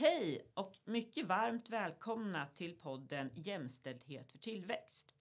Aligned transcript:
Hej 0.00 0.50
och 0.54 0.76
mycket 0.84 1.26
varmt 1.26 1.70
välkomna 1.70 2.46
till 2.46 2.74
podden 2.74 3.30
Jämställdhet 3.34 4.30
för 4.32 4.38
tillväxt. 4.38 5.14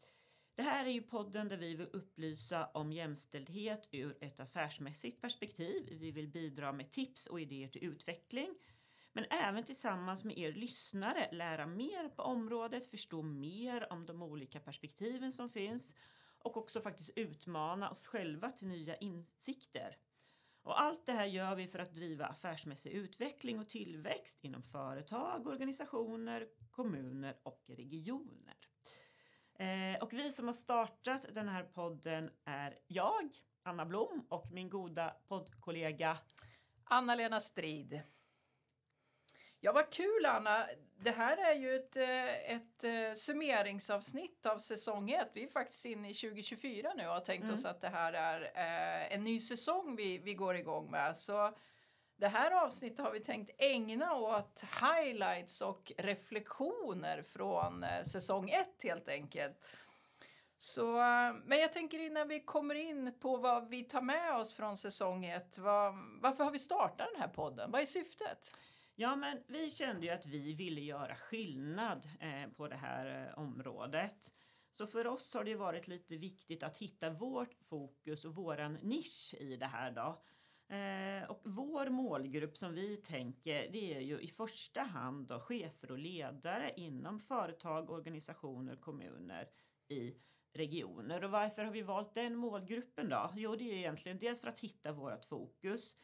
Det 0.55 0.61
här 0.61 0.85
är 0.85 0.89
ju 0.89 1.01
podden 1.01 1.47
där 1.47 1.57
vi 1.57 1.73
vill 1.73 1.88
upplysa 1.94 2.65
om 2.73 2.92
jämställdhet 2.92 3.90
ur 3.92 4.18
ett 4.21 4.40
affärsmässigt 4.40 5.21
perspektiv. 5.21 5.98
Vi 6.00 6.12
vill 6.12 6.28
bidra 6.28 6.71
med 6.71 6.90
tips 6.90 7.28
och 7.28 7.42
idéer 7.42 7.68
till 7.68 7.84
utveckling. 7.84 8.55
Men 9.13 9.26
även 9.29 9.63
tillsammans 9.63 10.23
med 10.23 10.38
er 10.38 10.52
lyssnare 10.52 11.30
lära 11.32 11.66
mer 11.66 12.09
på 12.09 12.23
området, 12.23 12.86
förstå 12.86 13.21
mer 13.21 13.94
om 13.94 14.05
de 14.05 14.23
olika 14.23 14.59
perspektiven 14.59 15.32
som 15.32 15.50
finns 15.50 15.96
och 16.39 16.57
också 16.57 16.82
faktiskt 16.82 17.12
utmana 17.16 17.89
oss 17.89 18.07
själva 18.07 18.52
till 18.52 18.68
nya 18.68 18.96
insikter. 18.96 19.98
Och 20.68 20.81
allt 20.81 21.05
det 21.05 21.11
här 21.11 21.25
gör 21.25 21.55
vi 21.55 21.68
för 21.68 21.79
att 21.79 21.95
driva 21.95 22.25
affärsmässig 22.25 22.91
utveckling 22.91 23.59
och 23.59 23.70
tillväxt 23.70 24.43
inom 24.43 24.63
företag, 24.63 25.47
organisationer, 25.47 26.47
kommuner 26.71 27.36
och 27.43 27.64
regioner. 27.68 28.55
Eh, 29.59 30.01
och 30.01 30.14
vi 30.14 30.32
som 30.32 30.45
har 30.45 30.54
startat 30.54 31.25
den 31.33 31.47
här 31.47 31.64
podden 31.64 32.30
är 32.45 32.80
jag, 32.88 33.30
Anna 33.64 33.86
Blom 33.86 34.25
och 34.30 34.52
min 34.52 34.69
goda 34.69 35.16
poddkollega 35.28 36.17
Anna-Lena 36.84 37.39
Strid. 37.39 38.02
Ja, 39.59 39.72
vad 39.72 39.89
kul 39.89 40.25
Anna! 40.25 40.66
Det 41.00 41.11
här 41.11 41.38
är 41.38 41.53
ju 41.53 41.75
ett, 41.75 41.95
eh, 41.95 42.52
ett 42.52 42.84
eh, 42.84 43.14
summeringsavsnitt 43.16 44.45
av 44.45 44.58
säsong 44.58 45.11
1. 45.11 45.30
Vi 45.34 45.44
är 45.44 45.48
faktiskt 45.48 45.86
inne 45.86 46.09
i 46.09 46.14
2024 46.14 46.94
nu 46.98 47.08
och 47.08 47.14
har 47.14 47.20
tänkt 47.20 47.44
mm. 47.44 47.56
oss 47.56 47.66
att 47.66 47.81
det 47.81 47.89
här 47.89 48.14
är 48.14 48.42
eh, 48.42 49.14
en 49.14 49.23
ny 49.23 49.39
säsong 49.39 49.95
vi, 49.95 50.17
vi 50.17 50.34
går 50.34 50.56
igång 50.56 50.92
med. 50.92 51.17
Så 51.17 51.58
det 52.16 52.28
här 52.28 52.52
avsnittet 52.52 53.00
har 53.00 53.12
vi 53.12 53.20
tänkt 53.20 53.52
ägna 53.58 54.16
åt 54.16 54.64
highlights 54.81 55.62
och 55.62 55.92
reflektioner 55.98 57.22
från 57.22 57.86
säsong 58.06 58.50
1 58.50 58.68
helt 58.84 59.08
enkelt. 59.08 59.66
Så, 60.58 60.92
men 61.46 61.59
jag 61.59 61.74
tänker 61.74 62.00
innan 62.00 62.28
vi 62.28 62.40
kommer 62.40 62.76
in 62.76 63.20
på 63.20 63.38
vad 63.38 63.70
vi 63.70 63.84
tar 63.84 64.02
med 64.02 64.36
oss 64.36 64.53
från 64.53 64.78
säsong 64.78 65.26
1. 65.26 65.58
Var, 65.58 66.22
varför 66.22 66.44
har 66.44 66.52
vi 66.52 66.59
startat 66.59 67.09
den 67.14 67.22
här 67.22 67.28
podden? 67.28 67.72
Vad 67.72 67.81
är 67.81 67.86
syftet? 67.86 68.56
Ja, 69.00 69.16
men 69.16 69.44
vi 69.48 69.70
kände 69.70 70.06
ju 70.06 70.12
att 70.12 70.26
vi 70.26 70.53
ville 70.53 70.81
göra 70.81 71.16
skillnad 71.16 72.08
eh, 72.20 72.52
på 72.56 72.67
det 72.67 72.76
här 72.76 73.28
eh, 73.28 73.40
området. 73.40 74.31
Så 74.73 74.88
för 74.88 75.08
oss 75.08 75.34
har 75.34 75.44
det 75.44 75.56
varit 75.56 75.88
lite 75.88 76.17
viktigt 76.17 76.64
att 76.64 76.78
hitta 76.78 77.09
vårt 77.09 77.53
fokus 77.70 78.25
och 78.25 78.36
våran 78.36 78.73
nisch 78.73 79.36
i 79.40 79.56
det 79.56 79.66
här 79.66 79.92
då. 79.92 80.23
Eh, 80.75 81.30
och 81.30 81.42
vår 81.44 81.90
målgrupp 81.90 82.58
som 82.58 82.73
vi 82.73 82.98
tänker 82.98 83.72
det 83.72 83.94
är 83.94 84.00
ju 84.00 84.20
i 84.20 84.28
första 84.28 84.81
hand 84.81 85.28
då 85.28 85.40
chefer 85.40 85.92
och 85.92 86.00
ledare 86.00 86.73
inom 86.78 87.20
företag, 87.20 87.90
organisationer, 87.90 88.75
kommuner 88.75 89.50
i 89.88 90.16
regioner. 90.53 91.23
Och 91.23 91.31
varför 91.31 91.64
har 91.64 91.72
vi 91.72 91.81
valt 91.81 92.14
den 92.14 92.36
målgruppen 92.36 93.09
då? 93.09 93.34
Jo, 93.36 93.56
det 93.56 93.64
är 93.64 93.78
egentligen 93.78 94.20
dels 94.20 94.42
för 94.42 94.48
att 94.48 94.59
hitta 94.59 94.92
vårt 94.92 95.25
fokus 95.25 95.98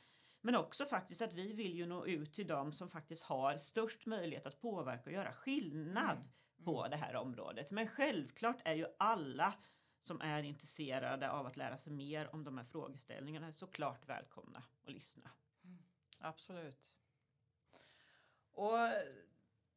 men 0.46 0.56
också 0.56 0.86
faktiskt 0.86 1.22
att 1.22 1.34
vi 1.34 1.54
vill 1.54 1.76
ju 1.76 1.86
nå 1.86 2.06
ut 2.06 2.34
till 2.34 2.48
dem 2.48 2.74
som 2.74 2.90
faktiskt 2.90 3.24
har 3.24 3.58
störst 3.58 4.06
möjlighet 4.06 4.46
att 4.46 4.62
påverka 4.62 5.04
och 5.06 5.12
göra 5.12 5.34
skillnad 5.34 6.18
mm. 6.18 6.32
Mm. 6.58 6.66
på 6.66 6.88
det 6.88 6.96
här 6.96 7.16
området. 7.16 7.72
Men 7.72 7.88
självklart 7.88 8.62
är 8.66 8.74
ju 8.74 8.88
alla 9.00 9.54
som 10.02 10.22
är 10.22 10.44
intresserade 10.44 11.32
av 11.32 11.46
att 11.46 11.58
lära 11.58 11.78
sig 11.78 11.94
mer 11.94 12.36
om 12.36 12.44
de 12.44 12.58
här 12.58 12.66
frågeställningarna 12.66 13.52
såklart 13.52 14.10
välkomna 14.10 14.64
att 14.84 14.90
lyssna. 14.90 15.30
Mm. 15.64 15.84
Absolut. 16.20 16.98
Och 18.52 18.78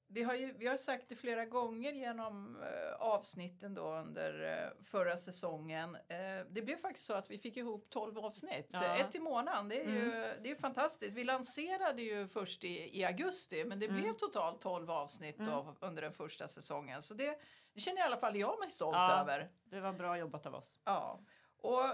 vi 0.08 0.22
har, 0.22 0.34
ju, 0.34 0.52
vi 0.52 0.66
har 0.66 0.76
sagt 0.76 1.08
det 1.08 1.16
flera 1.16 1.44
gånger 1.44 1.92
genom 1.92 2.62
eh, 2.62 3.00
avsnitten 3.00 3.74
då 3.74 3.94
under 3.94 4.62
eh, 4.62 4.84
förra 4.84 5.18
säsongen. 5.18 5.94
Eh, 5.94 6.46
det 6.50 6.62
blev 6.62 6.76
faktiskt 6.76 7.06
så 7.06 7.12
att 7.12 7.30
vi 7.30 7.38
fick 7.38 7.56
ihop 7.56 7.90
12 7.90 8.18
avsnitt, 8.18 8.68
ja. 8.72 8.96
ett 8.96 9.14
i 9.14 9.18
månaden. 9.18 9.68
Det 9.68 9.80
är, 9.80 9.86
mm. 9.86 9.96
ju, 9.96 10.40
det 10.42 10.50
är 10.50 10.54
fantastiskt. 10.54 11.16
Vi 11.16 11.24
lanserade 11.24 12.02
ju 12.02 12.28
först 12.28 12.64
i, 12.64 13.00
i 13.00 13.04
augusti 13.04 13.64
men 13.64 13.80
det 13.80 13.86
mm. 13.86 14.00
blev 14.00 14.12
totalt 14.12 14.60
12 14.60 14.90
avsnitt 14.90 15.38
mm. 15.38 15.50
då, 15.50 15.76
under 15.80 16.02
den 16.02 16.12
första 16.12 16.48
säsongen. 16.48 17.02
Så 17.02 17.14
det, 17.14 17.38
det 17.72 17.80
känner 17.80 17.98
i 17.98 18.02
alla 18.02 18.16
fall 18.16 18.36
jag 18.36 18.58
mig 18.58 18.70
stolt 18.70 18.96
ja, 18.96 19.20
över. 19.20 19.50
Det 19.64 19.80
var 19.80 19.92
bra 19.92 20.18
jobbat 20.18 20.46
av 20.46 20.54
oss. 20.54 20.80
Ja. 20.84 21.20
Och 21.58 21.84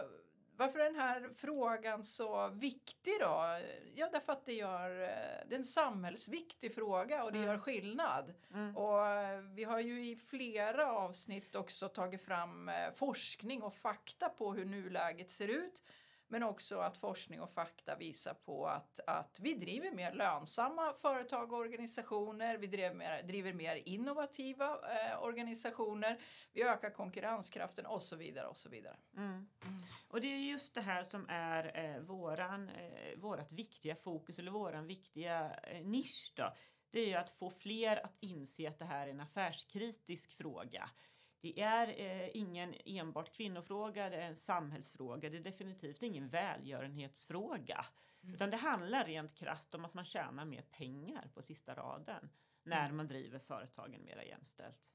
varför 0.56 0.78
är 0.78 0.84
den 0.84 1.00
här 1.00 1.30
frågan 1.36 2.04
så 2.04 2.48
viktig 2.48 3.14
då? 3.20 3.58
Ja, 3.94 4.08
därför 4.12 4.32
att 4.32 4.46
det, 4.46 4.52
gör, 4.52 5.02
eh, 5.02 5.48
det 5.48 5.54
är 5.54 5.58
en 5.58 5.64
samhällsviktig 5.64 6.74
fråga 6.74 7.24
och 7.24 7.32
det 7.32 7.38
mm. 7.38 7.50
gör 7.50 7.58
skillnad. 7.58 8.34
Mm. 8.54 8.76
Och 8.76 9.06
eh, 9.06 9.40
vi 9.40 9.64
har 9.64 9.80
ju 9.80 10.10
i 10.10 10.16
flera 10.16 10.92
avsnitt 10.92 11.54
också 11.54 11.88
tagit 11.88 12.22
fram 12.22 12.68
eh, 12.68 12.92
forskning 12.94 13.62
och 13.62 13.74
fakta 13.74 14.28
på 14.28 14.52
hur 14.52 14.64
nuläget 14.64 15.30
ser 15.30 15.48
ut. 15.48 15.82
Men 16.32 16.42
också 16.42 16.78
att 16.78 16.96
forskning 16.96 17.40
och 17.40 17.50
fakta 17.50 17.96
visar 17.96 18.34
på 18.34 18.66
att, 18.66 19.00
att 19.06 19.40
vi 19.40 19.54
driver 19.54 19.90
mer 19.90 20.12
lönsamma 20.12 20.92
företag 20.92 21.52
och 21.52 21.58
organisationer. 21.58 22.58
Vi 22.58 22.66
driver 22.66 22.94
mer, 22.94 23.22
driver 23.22 23.52
mer 23.52 23.76
innovativa 23.76 24.66
eh, 24.66 25.22
organisationer. 25.22 26.20
Vi 26.52 26.62
ökar 26.62 26.90
konkurrenskraften 26.90 27.86
och 27.86 28.02
så 28.02 28.16
vidare 28.16 28.46
och 28.46 28.56
så 28.56 28.68
vidare. 28.68 28.96
Mm. 29.16 29.28
Mm. 29.30 29.48
Och 30.08 30.20
det 30.20 30.26
är 30.26 30.38
just 30.38 30.74
det 30.74 30.80
här 30.80 31.04
som 31.04 31.26
är 31.28 31.84
eh, 31.84 32.00
våran, 32.00 32.68
eh, 32.68 33.18
vårat 33.18 33.52
viktiga 33.52 33.96
fokus 33.96 34.38
eller 34.38 34.50
våran 34.50 34.86
viktiga 34.86 35.54
eh, 35.62 35.84
nisch 35.84 36.32
då. 36.36 36.54
Det 36.90 37.00
är 37.00 37.06
ju 37.06 37.14
att 37.14 37.30
få 37.30 37.50
fler 37.50 38.04
att 38.04 38.16
inse 38.20 38.68
att 38.68 38.78
det 38.78 38.84
här 38.84 39.06
är 39.06 39.10
en 39.10 39.20
affärskritisk 39.20 40.32
fråga. 40.32 40.90
Det 41.42 41.60
är 41.60 41.88
eh, 41.88 42.36
ingen 42.36 42.74
enbart 42.84 43.32
kvinnofråga, 43.32 44.10
det 44.10 44.16
är 44.16 44.26
en 44.26 44.36
samhällsfråga. 44.36 45.30
Det 45.30 45.36
är 45.36 45.42
definitivt 45.42 46.02
ingen 46.02 46.28
välgörenhetsfråga. 46.28 47.86
Mm. 48.22 48.34
Utan 48.34 48.50
det 48.50 48.56
handlar 48.56 49.04
rent 49.04 49.34
krasst 49.34 49.74
om 49.74 49.84
att 49.84 49.94
man 49.94 50.04
tjänar 50.04 50.44
mer 50.44 50.62
pengar 50.62 51.30
på 51.34 51.42
sista 51.42 51.74
raden 51.74 52.30
när 52.62 52.84
mm. 52.84 52.96
man 52.96 53.08
driver 53.08 53.38
företagen 53.38 54.04
mer 54.04 54.22
jämställt. 54.22 54.90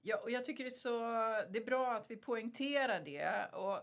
Ja, 0.00 0.16
och 0.16 0.30
jag 0.30 0.44
tycker 0.44 0.64
det 0.64 0.68
är, 0.68 0.70
så, 0.70 1.00
det 1.52 1.58
är 1.58 1.64
bra 1.64 1.94
att 1.94 2.10
vi 2.10 2.16
poängterar 2.16 3.00
det. 3.00 3.46
Och 3.52 3.80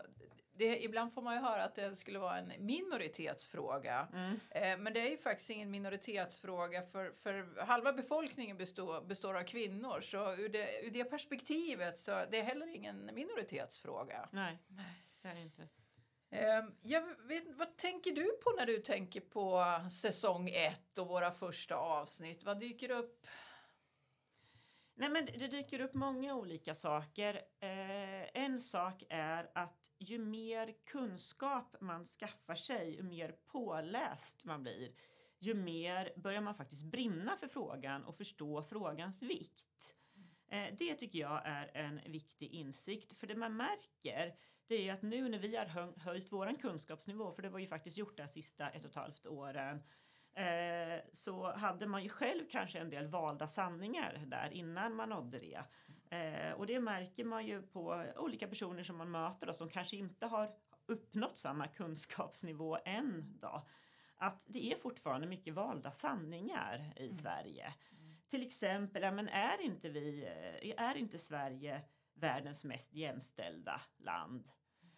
det, 0.59 0.83
ibland 0.83 1.13
får 1.13 1.21
man 1.21 1.35
ju 1.35 1.41
höra 1.41 1.63
att 1.63 1.75
det 1.75 1.95
skulle 1.95 2.19
vara 2.19 2.37
en 2.37 2.51
minoritetsfråga. 2.59 4.07
Mm. 4.13 4.39
Eh, 4.49 4.77
men 4.77 4.93
det 4.93 4.99
är 4.99 5.09
ju 5.09 5.17
faktiskt 5.17 5.49
ingen 5.49 5.71
minoritetsfråga 5.71 6.81
för, 6.81 7.11
för 7.11 7.61
halva 7.61 7.93
befolkningen 7.93 8.57
består, 8.57 9.01
består 9.01 9.37
av 9.37 9.43
kvinnor. 9.43 10.01
Så 10.01 10.35
ur 10.35 10.49
det, 10.49 10.85
ur 10.85 10.91
det 10.91 11.03
perspektivet 11.03 11.97
så 11.97 12.25
det 12.31 12.39
är 12.39 12.43
heller 12.43 12.75
ingen 12.75 13.09
minoritetsfråga. 13.13 14.29
Nej, 14.31 14.57
det 15.21 15.27
är 15.27 15.35
det 15.35 15.41
inte. 15.41 15.67
Eh, 16.31 16.63
jag 16.81 17.01
vet, 17.27 17.43
vad 17.55 17.77
tänker 17.77 18.11
du 18.11 18.25
på 18.43 18.55
när 18.57 18.65
du 18.65 18.77
tänker 18.77 19.21
på 19.21 19.65
säsong 19.91 20.49
ett 20.49 20.97
och 20.97 21.07
våra 21.07 21.31
första 21.31 21.75
avsnitt? 21.75 22.43
Vad 22.43 22.59
dyker 22.59 22.91
upp 22.91 23.27
Nej, 24.99 25.09
men 25.09 25.25
det 25.25 25.47
dyker 25.47 25.81
upp 25.81 25.93
många 25.93 26.35
olika 26.35 26.75
saker. 26.75 27.35
Eh, 27.59 28.43
en 28.43 28.59
sak 28.59 29.03
är 29.09 29.51
att 29.55 29.91
ju 29.99 30.17
mer 30.17 30.73
kunskap 30.85 31.75
man 31.81 32.05
skaffar 32.05 32.55
sig, 32.55 32.95
ju 32.95 33.03
mer 33.03 33.35
påläst 33.51 34.45
man 34.45 34.63
blir, 34.63 34.91
ju 35.39 35.53
mer 35.53 36.13
börjar 36.15 36.41
man 36.41 36.55
faktiskt 36.55 36.83
brinna 36.83 37.37
för 37.37 37.47
frågan 37.47 38.03
och 38.03 38.17
förstå 38.17 38.63
frågans 38.63 39.21
vikt. 39.23 39.95
Eh, 40.51 40.75
det 40.77 40.95
tycker 40.95 41.19
jag 41.19 41.41
är 41.45 41.71
en 41.73 42.01
viktig 42.11 42.49
insikt. 42.49 43.17
För 43.17 43.27
det 43.27 43.35
man 43.35 43.57
märker 43.57 44.35
det 44.67 44.89
är 44.89 44.93
att 44.93 45.01
nu 45.01 45.29
när 45.29 45.39
vi 45.39 45.55
har 45.55 45.99
höjt 45.99 46.31
vår 46.31 46.59
kunskapsnivå, 46.59 47.31
för 47.31 47.41
det 47.41 47.49
var 47.49 47.59
ju 47.59 47.67
faktiskt 47.67 47.97
gjort 47.97 48.17
de 48.17 48.27
sista 48.27 48.69
ett 48.69 48.83
och 48.83 48.89
ett 48.89 48.95
halvt 48.95 49.25
åren, 49.25 49.83
eh, 50.33 51.01
så 51.13 51.51
hade 51.51 51.87
man 51.87 52.03
ju 52.03 52.09
själv 52.09 52.43
kanske 52.49 52.79
en 52.79 52.89
del 52.89 53.07
valda 53.07 53.47
sanningar 53.47 54.23
där 54.25 54.49
innan 54.49 54.95
man 54.95 55.09
nådde 55.09 55.39
det. 55.39 55.63
Eh, 56.15 56.51
och 56.51 56.65
det 56.65 56.79
märker 56.79 57.23
man 57.23 57.45
ju 57.45 57.61
på 57.61 58.05
olika 58.17 58.47
personer 58.47 58.83
som 58.83 58.97
man 58.97 59.11
möter 59.11 59.47
då, 59.47 59.53
som 59.53 59.69
kanske 59.69 59.97
inte 59.97 60.25
har 60.25 60.51
uppnått 60.85 61.37
samma 61.37 61.67
kunskapsnivå 61.67 62.77
än 62.85 63.37
då. 63.41 63.67
Att 64.17 64.45
det 64.47 64.71
är 64.71 64.75
fortfarande 64.75 65.27
mycket 65.27 65.53
valda 65.53 65.91
sanningar 65.91 66.93
i 66.95 67.03
mm. 67.03 67.13
Sverige. 67.13 67.73
Mm. 67.91 68.17
Till 68.27 68.47
exempel, 68.47 69.01
ja, 69.01 69.11
men 69.11 69.29
är 69.29 69.61
inte 69.61 69.89
vi, 69.89 70.23
eh, 70.61 70.85
är 70.85 70.95
inte 70.95 71.19
Sverige 71.19 71.81
världens 72.13 72.63
mest 72.63 72.93
jämställda 72.93 73.81
land? 73.97 74.49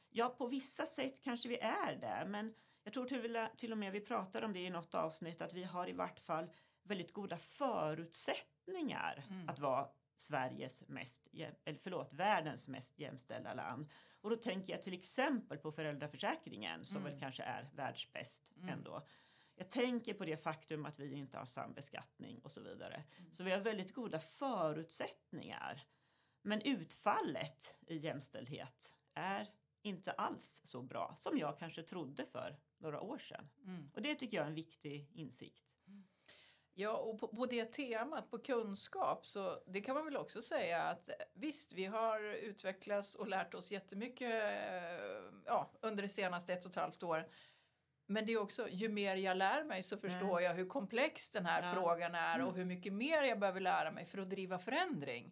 Ja, 0.09 0.29
på 0.29 0.47
vissa 0.47 0.85
sätt 0.85 1.21
kanske 1.23 1.50
vi 1.50 1.59
är 1.59 1.95
det, 1.95 2.25
men 2.27 2.53
jag 2.83 2.94
tror 2.94 3.06
till, 3.06 3.48
till 3.57 3.72
och 3.72 3.78
med 3.78 3.92
vi 3.92 4.01
pratar 4.01 4.42
om 4.42 4.54
det 4.54 4.60
i 4.60 4.69
något 4.69 4.95
avsnitt 4.95 5.42
att 5.42 5.54
vi 5.54 5.63
har 5.63 5.89
i 5.89 5.94
vart 5.94 6.19
fall 6.19 6.50
väldigt 6.83 7.13
goda 7.13 7.38
förutsättningar 7.38 9.24
mm. 9.30 9.50
att 9.50 9.60
vara 9.60 9.88
Sveriges 10.16 10.88
mest, 10.88 11.28
eller 11.63 11.80
förlåt, 11.80 12.13
världens 12.13 12.68
mest 12.68 13.00
jämställda 13.00 13.54
land. 13.54 13.89
Och 14.22 14.30
då 14.30 14.36
tänker 14.36 14.74
jag 14.74 14.81
till 14.81 14.94
exempel 14.94 15.57
på 15.57 15.72
föräldraförsäkringen 15.72 16.86
som 16.86 16.98
mm. 16.98 17.12
väl 17.12 17.19
kanske 17.19 17.44
är 17.44 17.69
världsbäst 17.74 18.54
mm. 18.57 18.69
ändå. 18.69 19.07
Jag 19.56 19.69
tänker 19.69 20.13
på 20.13 20.25
det 20.25 20.38
faktum 20.38 20.86
att 20.86 21.00
vi 21.00 21.13
inte 21.13 21.38
har 21.38 21.45
sambeskattning 21.45 22.39
och 22.39 22.51
så 22.51 22.62
vidare. 22.62 23.04
Så 23.38 23.44
vi 23.44 23.51
har 23.51 23.60
väldigt 23.60 23.94
goda 23.94 24.19
förutsättningar. 24.19 25.83
Men 26.42 26.62
utfallet 26.62 27.78
i 27.88 27.98
jämställdhet 27.98 28.94
är 29.13 29.50
inte 29.81 30.12
alls 30.12 30.62
så 30.63 30.81
bra 30.81 31.16
som 31.18 31.38
jag 31.38 31.57
kanske 31.60 31.83
trodde 31.83 32.25
för 32.25 32.57
några 32.81 33.01
år 33.01 33.18
sedan. 33.18 33.50
Mm. 33.66 33.92
Och 33.94 34.01
det 34.01 34.16
tycker 34.16 34.38
jag 34.38 34.44
är 34.44 34.50
en 34.50 34.56
viktig 34.56 35.10
insikt. 35.13 35.75
Ja, 36.74 36.98
och 36.98 37.19
på, 37.19 37.28
på 37.28 37.45
det 37.45 37.66
temat, 37.66 38.31
på 38.31 38.38
kunskap, 38.38 39.25
så 39.25 39.63
det 39.68 39.81
kan 39.81 39.95
man 39.95 40.06
väl 40.06 40.18
också 40.18 40.42
säga 40.42 40.83
att 40.83 41.10
visst, 41.33 41.74
vi 41.74 41.86
har 41.86 42.19
utvecklats 42.24 43.16
och 43.16 43.28
lärt 43.28 43.54
oss 43.54 43.72
jättemycket 43.72 44.31
eh, 44.31 45.24
ja, 45.45 45.72
under 45.81 46.04
det 46.04 46.10
senaste 46.10 46.54
ett 46.54 46.66
och 46.66 46.72
ett 46.72 46.75
halvt 46.75 47.04
åren. 47.04 47.25
Men 48.13 48.25
det 48.25 48.33
är 48.33 48.41
också, 48.41 48.67
ju 48.69 48.89
mer 48.89 49.15
jag 49.15 49.37
lär 49.37 49.63
mig 49.63 49.83
så 49.83 49.97
förstår 49.97 50.31
Mm. 50.39 50.43
jag 50.43 50.53
hur 50.53 50.65
komplex 50.65 51.29
den 51.29 51.45
här 51.45 51.63
Ja. 51.63 51.73
frågan 51.73 52.15
är 52.15 52.35
och 52.41 52.43
Mm. 52.47 52.55
hur 52.55 52.65
mycket 52.65 52.93
mer 52.93 53.21
jag 53.23 53.39
behöver 53.39 53.59
lära 53.59 53.91
mig 53.91 54.05
för 54.05 54.17
att 54.17 54.29
driva 54.29 54.59
förändring. 54.59 55.31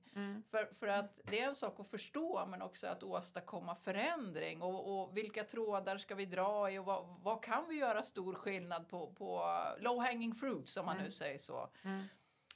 För, 0.51 0.73
för 0.73 0.87
att 0.87 1.19
det 1.23 1.39
är 1.39 1.47
en 1.47 1.55
sak 1.55 1.79
att 1.79 1.87
förstå 1.91 2.45
men 2.45 2.61
också 2.61 2.87
att 2.87 3.03
åstadkomma 3.03 3.75
förändring 3.75 4.61
och, 4.61 5.01
och 5.01 5.17
vilka 5.17 5.43
trådar 5.43 5.97
ska 5.97 6.15
vi 6.15 6.25
dra 6.25 6.71
i 6.71 6.77
och 6.77 6.85
vad, 6.85 7.05
vad 7.23 7.43
kan 7.43 7.67
vi 7.69 7.75
göra 7.75 8.03
stor 8.03 8.33
skillnad 8.35 8.89
på, 8.89 9.13
på 9.13 9.53
low 9.79 9.99
hanging 10.01 10.33
fruits 10.35 10.77
om 10.77 10.85
man 10.85 10.95
nu 10.95 11.01
Mm. 11.01 11.11
säger 11.11 11.37
så. 11.37 11.69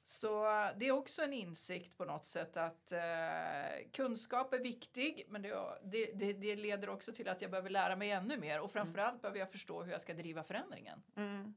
Mm. 0.03 0.07
Så 0.07 0.44
det 0.79 0.88
är 0.88 0.91
också 0.91 1.21
en 1.21 1.33
insikt 1.33 1.97
på 1.97 2.05
något 2.05 2.25
sätt 2.25 2.57
att 2.57 2.91
eh, 2.91 3.89
kunskap 3.91 4.53
är 4.53 4.59
viktig 4.59 5.25
men 5.29 5.41
det, 5.41 6.11
det, 6.13 6.33
det, 6.33 6.55
leder 6.55 6.89
också 6.89 7.13
till 7.13 7.29
att 7.29 7.41
jag 7.41 7.51
behöver 7.51 7.69
lära 7.69 7.95
mig 7.95 8.11
ännu 8.11 8.38
mer 8.38 8.59
och 8.59 8.71
framförallt 8.71 9.21
behöver 9.21 9.39
jag 9.39 9.51
förstå 9.51 9.83
hur 9.83 9.91
jag 9.91 10.01
ska 10.01 10.13
driva 10.13 10.44
förändringen. 10.44 11.03
Mm. 11.15 11.53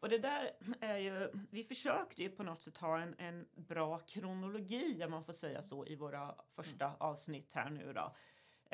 Och 0.00 0.08
det 0.08 0.18
där 0.18 0.50
är 0.80 0.96
ju, 0.96 1.30
vi 1.50 1.64
försökte 1.64 2.22
ju 2.22 2.30
på 2.30 2.42
något 2.42 2.62
sätt 2.62 2.78
ha 2.78 2.98
en, 2.98 3.14
en 3.18 3.46
bra 3.52 3.98
kronologi 3.98 5.04
om 5.04 5.10
man 5.10 5.24
får 5.24 5.32
säga 5.32 5.62
så 5.62 5.86
i 5.86 5.96
våra 5.96 6.34
första 6.56 6.92
avsnitt 6.98 7.52
här 7.52 7.70
nu 7.70 7.92
då. 7.92 8.12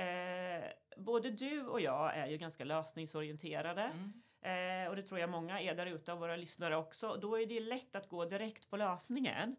Eh, 0.02 0.64
både 0.96 1.30
du 1.30 1.66
och 1.66 1.80
jag 1.80 2.16
är 2.16 2.26
ju 2.26 2.36
ganska 2.38 2.64
lösningsorienterade. 2.64 3.82
Mm. 3.82 4.22
Eh, 4.40 4.88
och 4.88 4.96
det 4.96 5.02
tror 5.02 5.20
jag 5.20 5.30
många 5.30 5.60
är 5.60 5.74
där 5.74 5.86
ute 5.86 6.12
av 6.12 6.18
våra 6.18 6.36
lyssnare 6.36 6.76
också. 6.76 7.16
Då 7.16 7.40
är 7.40 7.46
det 7.46 7.60
lätt 7.60 7.96
att 7.96 8.08
gå 8.08 8.24
direkt 8.24 8.70
på 8.70 8.76
lösningen. 8.76 9.56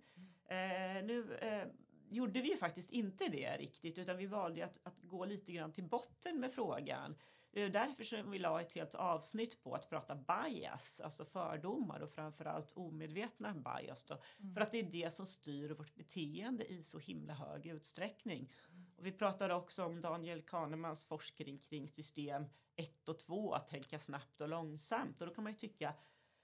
Eh, 0.50 1.06
nu 1.06 1.38
eh, 1.42 1.68
gjorde 2.10 2.42
vi 2.42 2.50
ju 2.50 2.58
faktiskt 2.58 2.92
inte 2.92 3.28
det 3.28 3.58
riktigt 3.58 3.98
utan 3.98 4.18
vi 4.18 4.26
valde 4.26 4.66
att, 4.66 4.80
att 4.84 5.02
gå 5.02 5.26
lite 5.26 5.52
grann 5.52 5.74
till 5.74 5.84
botten 5.84 6.40
med 6.40 6.52
frågan. 6.52 7.16
Det 7.52 7.64
är 7.64 7.70
därför 7.70 8.04
som 8.04 8.32
vi 8.32 8.38
la 8.38 8.62
ett 8.62 8.74
helt 8.74 8.96
avsnitt 8.96 9.64
på 9.64 9.74
att 9.76 9.90
prata 9.90 10.16
bias, 10.16 11.02
alltså 11.02 11.26
fördomar 11.26 12.00
och 12.00 12.12
framförallt 12.12 12.72
omedvetna 12.72 13.54
bias. 13.54 14.04
Då, 14.04 14.22
För 14.54 14.62
att 14.62 14.72
det 14.72 14.80
är 14.80 14.92
det 14.92 15.14
som 15.14 15.26
styr 15.26 15.72
vårt 15.72 15.96
beteende 15.96 16.66
i 16.66 16.84
så 16.84 17.00
himla 17.00 17.34
hög 17.34 17.66
utsträckning. 17.66 18.52
Och 18.98 19.06
vi 19.06 19.12
pratade 19.12 19.54
också 19.54 19.86
om 19.86 20.02
Daniel 20.02 20.42
Kahnemans 20.42 21.06
forskning 21.06 21.58
kring 21.60 21.88
system 21.90 22.46
1 22.76 23.10
och 23.10 23.20
2, 23.20 23.54
att 23.54 23.68
tänka 23.68 24.00
snabbt 24.00 24.42
och 24.42 24.50
långsamt. 24.50 25.22
Och 25.22 25.28
då 25.28 25.34
kan 25.34 25.44
man 25.44 25.54
ju 25.54 25.58
tycka, 25.60 25.94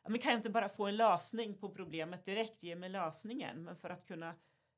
ja, 0.03 0.09
men 0.09 0.19
kan 0.19 0.31
jag 0.31 0.39
inte 0.39 0.49
bara 0.49 0.69
få 0.69 0.85
en 0.87 0.95
lösning 0.97 1.57
på 1.57 1.69
problemet 1.69 2.25
direkt, 2.25 2.63
ge 2.63 2.75
mig 2.75 2.89
lösningen. 2.89 3.63
Men 3.63 3.75
för 3.75 3.89
att 3.89 4.05
kunna 4.07 4.35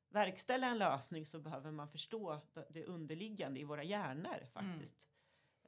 verkställa 0.08 0.66
en 0.66 0.78
lösning 0.78 1.26
så 1.26 1.38
behöver 1.38 1.70
man 1.70 1.88
förstå 1.88 2.40
det- 2.70 2.84
underliggande 2.84 3.60
i 3.60 3.64
våra 3.64 3.82
hjärnor 3.84 4.46
faktiskt. 4.52 5.08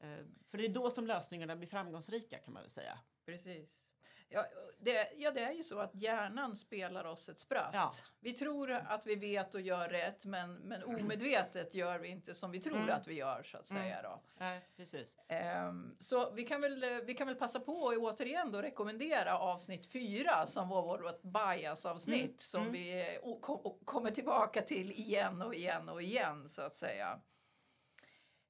Eh, 0.00 0.18
För 0.50 0.58
det 0.58 0.64
är 0.64 0.68
då 0.68 0.90
som 0.90 1.06
lösningarna 1.06 1.56
blir 1.56 1.68
framgångsrika 1.68 2.38
kan 2.38 2.54
man 2.54 2.62
väl 2.62 2.70
säga. 2.70 2.98
Precis. 3.32 3.88
Ja 4.28 4.44
det, 4.80 5.08
ja, 5.16 5.30
det 5.30 5.40
är 5.40 5.52
ju 5.52 5.62
så 5.62 5.78
att 5.78 5.94
hjärnan 5.94 6.56
spelar 6.56 7.04
oss 7.04 7.28
ett 7.28 7.38
spratt. 7.38 7.70
Ja. 7.72 7.92
Vi 8.20 8.32
tror 8.32 8.70
att 8.72 9.06
vi 9.06 9.14
vet 9.14 9.54
och 9.54 9.60
gör 9.60 9.88
rätt 9.88 10.24
men, 10.24 10.54
men 10.54 10.84
omedvetet 10.84 11.74
gör 11.74 11.98
vi 11.98 12.08
inte 12.08 12.34
som 12.34 12.50
vi 12.50 12.60
tror 12.60 12.76
Mm. 12.76 12.94
att 12.94 13.06
vi 13.06 13.14
gör 13.14 13.42
så 13.42 13.58
att 13.58 13.66
säga. 13.66 14.02
Då. 14.02 14.20
Nej, 14.38 14.68
precis. 14.76 15.18
Ehm, 15.28 15.96
så 15.98 16.30
vi 16.30 16.44
kan, 16.44 16.60
väl, 16.60 17.00
vi 17.04 17.14
kan 17.14 17.26
väl 17.26 17.36
passa 17.36 17.60
på 17.60 17.88
att 17.88 17.96
återigen 17.98 18.52
då 18.52 18.62
rekommendera 18.62 19.38
avsnitt 19.38 19.92
fyra 19.92 20.46
som 20.46 20.68
var 20.68 20.82
vårt 20.82 21.22
bias-avsnitt 21.22 22.24
Mm, 22.24 22.34
som 22.38 22.60
mm. 22.60 22.72
vi 22.72 23.14
eh, 23.14 23.40
kom, 23.40 23.78
kommer 23.84 24.10
tillbaka 24.10 24.62
till 24.62 24.90
igen 24.92 25.42
och 25.42 25.54
igen 25.54 25.88
och 25.88 26.02
igen 26.02 26.48
så 26.48 26.62
att 26.62 26.74
säga. 26.74 27.20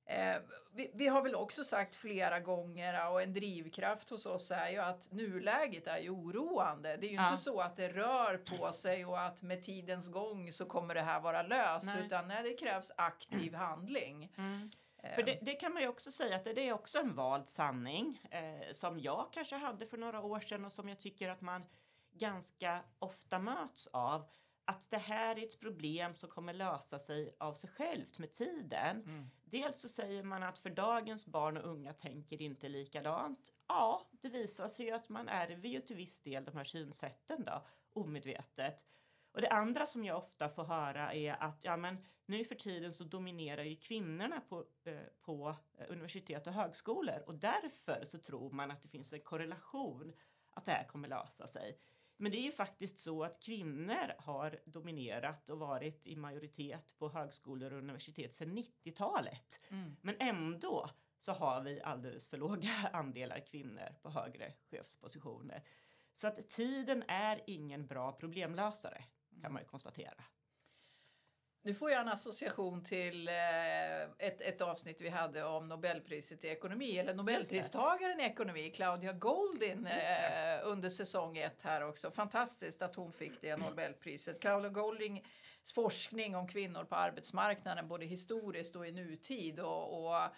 Eh, 0.09 0.37
vi, 0.73 0.91
vi 0.95 1.07
har 1.09 1.23
väl 1.23 1.35
också 1.35 1.65
sagt 1.65 1.97
flera 1.97 2.41
gånger 2.41 3.11
och 3.11 3.23
en 3.23 3.33
drivkraft 3.35 4.11
hos 4.11 4.27
oss 4.27 4.51
är 4.51 4.69
ju 4.69 4.79
att 4.79 5.13
nuläget 5.13 5.87
är 5.87 5.99
ju 5.99 6.11
oroande. 6.11 6.97
Det 6.97 7.07
är 7.07 7.11
ju 7.11 7.17
Ja. 7.17 7.31
inte 7.31 7.43
så 7.43 7.61
att 7.61 7.77
det 7.77 7.89
rör 7.89 8.37
på 8.37 8.73
sig 8.73 9.07
och 9.07 9.21
att 9.21 9.43
med 9.43 9.63
tidens 9.63 10.09
gång 10.09 10.53
så 10.53 10.67
kommer 10.67 10.95
det 10.95 11.01
här 11.01 11.21
vara 11.21 11.43
löst 11.43 11.87
Nej. 11.87 12.07
utan 12.07 12.29
nej, 12.29 12.43
det 12.43 12.55
krävs 12.55 12.93
aktiv 12.97 13.55
handling. 13.55 14.33
För 15.15 15.23
det, 15.23 15.39
det 15.43 15.55
kan 15.55 15.73
man 15.73 15.83
ju 15.83 15.89
också 15.89 16.13
säga 16.13 16.37
att 16.37 16.45
det, 16.45 16.53
det 16.53 16.69
är 16.69 16.73
också 16.73 16.99
en 16.99 17.15
vald 17.15 17.49
sanning 17.49 18.21
eh, 18.31 18.73
som 18.73 19.01
jag 19.01 19.27
kanske 19.33 19.57
hade 19.57 19.87
för 19.87 19.97
några 19.99 20.21
år 20.21 20.41
sedan 20.41 20.65
och 20.65 20.73
som 20.73 20.89
jag 20.89 20.99
tycker 20.99 21.29
att 21.29 21.41
man 21.41 21.65
ganska 22.13 22.81
ofta 22.99 23.39
möts 23.39 23.87
av. 23.87 24.25
Att 24.69 24.91
det 24.91 24.99
här 24.99 25.39
är 25.39 25.45
ett 25.45 25.61
problem 25.61 26.15
som 26.15 26.29
kommer 26.29 26.53
lösa 26.53 26.99
sig 26.99 27.31
av 27.39 27.53
sig 27.53 27.71
självt 27.71 28.19
med 28.19 28.33
tiden. 28.33 29.03
Mm. 29.03 29.31
Dels 29.45 29.81
så 29.81 29.89
säger 29.89 30.23
man 30.23 30.43
att 30.43 30.59
för 30.59 30.71
dagens 30.71 31.27
barn 31.27 31.57
och 31.57 31.71
unga 31.71 31.93
tänker 31.93 32.43
inte 32.43 32.69
likadant. 32.69 33.53
Ja, 33.67 34.09
det 34.11 34.29
visar 34.29 34.69
sig 34.69 34.87
ju 34.87 34.93
att 34.93 35.09
man 35.09 35.29
ärver 35.29 35.69
ju 35.69 35.81
till 35.81 35.97
viss 35.97 36.21
del 36.21 36.45
de 36.45 36.57
här 36.57 36.65
synsätten 36.65 37.45
då, 37.45 37.67
omedvetet. 37.93 38.85
Och 39.33 39.41
det 39.41 39.49
andra 39.49 39.87
som 39.87 40.05
jag 40.05 40.17
ofta 40.17 40.49
får 40.49 40.65
höra 40.65 41.15
är 41.15 41.43
att 41.43 41.65
ja, 41.65 41.77
men 41.77 42.05
nu 42.27 42.45
för 42.45 42.55
tiden 42.55 42.93
så 42.93 43.05
dominerar 43.05 43.63
ju 43.63 43.77
kvinnorna 43.77 44.41
på, 44.41 44.65
eh, 44.85 45.01
på 45.21 45.57
eh, 45.79 45.87
universitet 45.89 46.47
och 46.47 46.53
högskolor 46.53 47.23
och 47.27 47.35
därför 47.35 48.05
så 48.05 48.19
tror 48.19 48.51
man 48.51 48.71
att 48.71 48.83
det 48.83 48.89
finns 48.89 49.13
en 49.13 49.21
korrelation 49.21 50.13
att 50.51 50.65
det 50.65 50.73
här 50.73 50.85
kommer 50.85 51.09
lösa 51.09 51.47
sig. 51.47 51.79
Men 52.21 52.33
det 52.33 52.39
är 52.39 52.43
ju 52.43 52.53
faktiskt 52.53 52.99
så 52.99 53.25
att 53.25 53.41
kvinnor 53.41 54.15
har 54.19 54.61
dominerat 54.65 55.51
och 55.51 55.59
varit 55.59 56.07
i 56.07 56.17
majoritet 56.17 56.95
på 56.99 57.09
högskolor 57.09 57.73
och 57.73 57.79
universitet 57.79 58.35
sedan 58.35 58.59
90-talet. 58.59 59.61
Mm. 59.69 59.97
Men 60.01 60.17
ändå 60.21 60.91
så 61.21 61.33
har 61.33 61.63
vi 61.63 61.81
alldeles 61.81 62.29
för 62.29 62.37
låga 62.37 62.71
andelar 62.93 63.47
kvinnor 63.47 63.95
på 64.03 64.11
högre 64.11 64.53
chefspositioner. 64.71 65.63
Så 66.15 66.29
att 66.29 66.49
tiden 66.49 67.05
är 67.09 67.43
ingen 67.47 67.87
bra 67.87 68.13
problemlösare 68.13 69.05
kan 69.41 69.53
man 69.53 69.63
ju 69.63 69.69
konstatera. 69.69 70.25
Nu 71.63 71.75
får 71.75 71.91
jag 71.91 72.01
en 72.01 72.09
association 72.09 72.85
till 72.85 73.29
eh, 73.29 74.03
ett, 74.03 74.41
ett 74.41 74.61
avsnitt 74.61 75.01
vi 75.01 75.09
hade 75.09 75.45
om 75.45 75.69
Nobelpriset 75.69 76.45
i 76.45 76.49
ekonomi, 76.49 76.99
eller 76.99 77.15
Nobelpristagaren 77.15 78.21
i 78.21 78.23
ekonomi, 78.23 78.71
Claudia 78.71 79.13
Goldin 79.13 79.87
eh, 79.87 80.61
under 80.65 80.89
säsong 80.89 81.39
ett 81.39 81.63
här 81.63 81.89
också. 81.89 82.11
Fantastiskt 82.11 82.83
att 82.83 82.95
hon 82.95 83.13
fick 83.13 83.41
det 83.41 83.57
Nobelpriset. 83.57 84.41
Claudia 84.41 84.71
Goldings 84.71 85.23
forskning 85.75 86.37
om 86.37 86.49
kvinnor 86.49 86.85
på 86.85 86.95
arbetsmarknaden, 86.95 87.89
både 87.89 88.07
historiskt 88.07 88.77
och 88.77 88.87
i 88.87 88.93
nutid 88.93 89.61
och, 89.61 90.07
och 90.07 90.31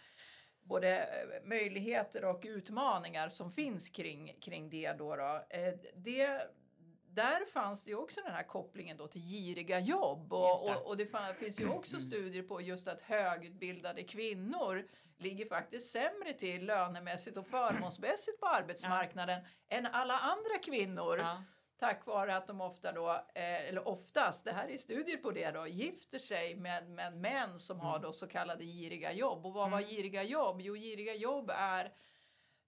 både 0.62 1.08
möjligheter 1.44 2.24
och 2.24 2.42
utmaningar 2.46 3.28
som 3.28 3.52
finns 3.52 3.88
kring, 3.88 4.36
kring 4.40 4.70
det. 4.70 4.92
Då, 4.92 5.16
då. 5.16 5.46
Eh, 5.50 5.74
det 5.94 6.50
där 7.14 7.44
fanns 7.44 7.84
det 7.84 7.90
ju 7.90 7.96
också 7.96 8.20
den 8.24 8.34
här 8.34 8.42
kopplingen 8.42 8.96
då 8.96 9.06
till 9.06 9.20
giriga 9.20 9.80
jobb 9.80 10.32
och, 10.32 10.40
det. 10.40 10.74
och, 10.74 10.86
och 10.86 10.96
det 10.96 11.06
fan, 11.06 11.34
finns 11.34 11.60
ju 11.60 11.68
också 11.68 12.00
studier 12.00 12.42
på 12.42 12.60
just 12.60 12.88
att 12.88 13.02
högutbildade 13.02 14.02
kvinnor 14.02 14.88
ligger 15.18 15.46
faktiskt 15.46 15.92
sämre 15.92 16.32
till 16.32 16.66
lönemässigt 16.66 17.36
och 17.36 17.46
förmånsmässigt 17.46 18.40
på 18.40 18.46
arbetsmarknaden 18.46 19.40
än 19.68 19.86
alla 19.86 20.18
andra 20.18 20.58
kvinnor. 20.62 21.18
Ja. 21.18 21.42
Tack 21.78 22.06
vare 22.06 22.36
att 22.36 22.46
de 22.46 22.60
ofta 22.60 22.92
då, 22.92 23.10
eh, 23.10 23.68
eller 23.68 23.88
oftast, 23.88 24.44
det 24.44 24.52
här 24.52 24.68
är 24.68 24.76
studier 24.76 25.16
på 25.16 25.30
det 25.30 25.50
då, 25.50 25.66
gifter 25.66 26.18
sig 26.18 26.56
med, 26.56 26.90
med 26.90 27.16
män 27.16 27.58
som 27.58 27.80
har 27.80 27.98
då 27.98 28.12
så 28.12 28.26
kallade 28.26 28.64
giriga 28.64 29.12
jobb. 29.12 29.46
Och 29.46 29.52
vad 29.52 29.70
var 29.70 29.80
giriga 29.80 30.22
jobb? 30.22 30.60
Jo, 30.60 30.74
giriga 30.74 31.14
jobb 31.14 31.50
är 31.54 31.92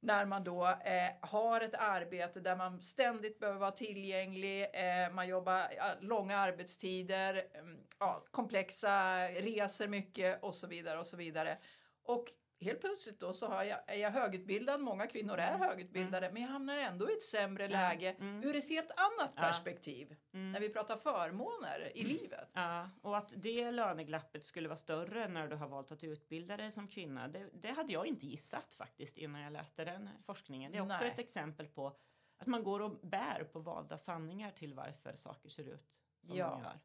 när 0.02 0.26
man 0.26 0.44
då 0.44 0.66
eh, 0.66 1.28
har 1.28 1.60
ett 1.60 1.74
arbete 1.74 2.40
där 2.40 2.56
man 2.56 2.82
ständigt 2.82 3.38
behöver 3.38 3.58
vara 3.58 3.70
tillgänglig, 3.70 4.62
eh, 4.62 5.12
man 5.12 5.28
jobbar 5.28 5.70
långa 6.00 6.38
arbetstider, 6.38 7.44
mm, 7.54 7.78
ja, 7.98 8.24
komplexa 8.30 9.28
reser 9.28 9.88
mycket 9.88 10.42
och 10.42 10.54
så 10.54 10.66
vidare 10.66 10.98
och 10.98 11.06
så 11.06 11.16
vidare. 11.16 11.58
Och 12.04 12.24
helt 12.62 12.80
plötsligt 12.80 13.20
då 13.20 13.32
så 13.32 13.46
har 13.46 13.64
jag, 13.64 13.78
är 13.86 13.96
jag 13.96 14.10
högutbildad, 14.10 14.80
många 14.80 15.06
kvinnor 15.06 15.38
är 15.38 15.58
högutbildade, 15.58 16.30
men 16.32 16.42
jag 16.42 16.48
hamnar 16.48 16.76
ändå 16.76 17.10
i 17.10 17.12
ett 17.12 17.22
sämre 17.22 17.68
läge 17.68 18.16
Mm. 18.20 18.44
ur 18.44 18.56
ett 18.56 18.68
helt 18.68 18.90
annat 18.90 19.32
Ja. 19.36 19.42
perspektiv 19.42 20.16
Mm. 20.32 20.52
när 20.52 20.60
vi 20.60 20.68
pratar 20.68 20.96
förmåner 20.96 21.92
i 21.96 22.04
livet. 22.04 22.48
Ja, 22.52 22.90
och 23.02 23.16
att 23.16 23.32
det 23.36 23.70
löneglappet 23.70 24.44
skulle 24.44 24.68
vara 24.68 24.76
större 24.76 25.28
när 25.28 25.48
du 25.48 25.56
har 25.56 25.68
valt 25.68 25.92
att 25.92 26.04
utbilda 26.04 26.56
dig 26.56 26.72
som 26.72 26.88
kvinna, 26.88 27.28
det, 27.28 27.50
det 27.52 27.70
hade 27.70 27.92
jag 27.92 28.06
inte 28.06 28.26
gissat 28.26 28.74
faktiskt 28.74 29.18
innan 29.18 29.40
jag 29.40 29.52
läste 29.52 29.84
den 29.84 30.08
forskningen. 30.26 30.72
Det 30.72 30.78
är 30.78 30.82
också 30.82 31.02
Nej. 31.04 31.10
ett 31.12 31.18
exempel 31.18 31.66
på 31.68 31.96
att 32.38 32.46
man 32.46 32.64
går 32.64 32.80
och 32.80 32.90
bär 32.90 33.44
på 33.52 33.58
valda 33.58 33.98
sanningar 33.98 34.50
till 34.50 34.74
varför 34.74 35.14
saker 35.14 35.48
ser 35.48 35.68
ut 35.68 36.00
som 36.20 36.36
Ja. 36.36 36.48
de 36.50 36.62
gör. 36.62 36.80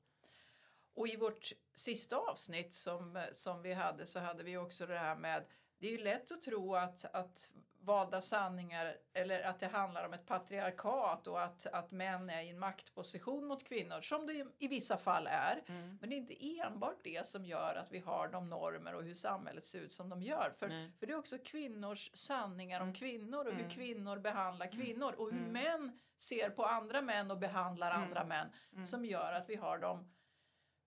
Och 0.93 1.07
i 1.07 1.15
vårt 1.15 1.51
sista 1.75 2.17
avsnitt 2.17 2.74
som, 2.74 3.25
som 3.34 3.62
vi 3.62 3.74
hade 3.74 4.05
så 4.05 4.19
hade 4.19 4.43
vi 4.43 4.57
också 4.57 4.86
det 4.86 4.98
här 4.98 5.15
med 5.15 5.46
det 5.79 5.88
är 5.88 5.91
ju 5.91 5.98
lätt 6.03 6.31
att 6.31 6.41
tro 6.41 6.75
att, 6.75 7.05
att 7.15 7.50
valda 7.79 8.22
sanningar 8.22 8.98
eller 9.13 9.41
att 9.43 9.60
det 9.60 9.67
handlar 9.67 10.05
om 10.05 10.13
ett 10.13 10.25
patriarkat 10.25 11.27
och 11.27 11.41
att, 11.43 11.65
att 11.65 11.91
män 11.91 12.29
är 12.29 12.41
i 12.41 12.50
en 12.50 12.60
maktposition 12.60 13.46
mot 13.46 13.63
kvinnor 13.63 14.01
som 14.01 14.27
det 14.27 14.46
i 14.60 14.67
vissa 14.67 14.98
fall 14.98 15.27
är. 15.27 15.63
Mm. 15.67 15.98
Men 16.01 16.10
det 16.10 16.15
är 16.15 16.17
inte 16.17 16.60
enbart 16.60 16.98
det 17.03 17.27
som 17.27 17.46
gör 17.46 17.75
att 17.75 17.91
vi 17.91 18.00
har 18.00 18.27
de 18.27 18.50
normer 18.50 18.96
och 18.96 19.03
hur 19.03 19.13
samhället 19.13 19.63
ser 19.65 19.79
ut 19.79 19.91
som 19.91 20.10
de 20.10 20.22
gör. 20.22 20.53
För, 20.60 20.67
Nej. 20.67 20.91
för 21.00 21.07
det 21.07 21.13
är 21.13 21.17
också 21.17 21.38
kvinnors 21.46 22.12
sanningar 22.13 22.79
om 22.81 22.88
Mm. 22.88 22.96
kvinnor 22.96 23.46
och 23.46 23.53
hur 23.53 23.60
Mm. 23.60 23.69
kvinnor 23.72 24.17
behandlar 24.17 24.72
kvinnor 24.72 25.13
och 25.17 25.31
hur 25.31 25.39
Mm. 25.39 25.51
män 25.53 26.00
ser 26.19 26.50
på 26.50 26.65
andra 26.65 27.01
män 27.01 27.31
och 27.31 27.38
behandlar 27.38 27.91
Mm. 27.91 28.03
andra 28.03 28.24
män 28.24 28.48
Mm. 28.74 28.86
som 28.86 29.05
gör 29.05 29.34
att 29.34 29.50
vi 29.50 29.55
har 29.55 29.77
de 29.77 30.12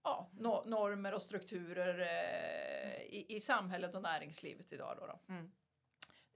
ja, 0.03 0.31
no 0.33 0.65
normer 0.67 1.15
och 1.15 1.23
strukturer 1.23 2.01
eh, 2.01 3.03
i, 3.03 3.27
i 3.29 3.41
samhället 3.41 3.95
och 3.95 4.03
näringslivet 4.03 4.73
idag. 4.73 4.97
Då, 5.01 5.07
då. 5.07 5.21
Mm. 5.29 5.53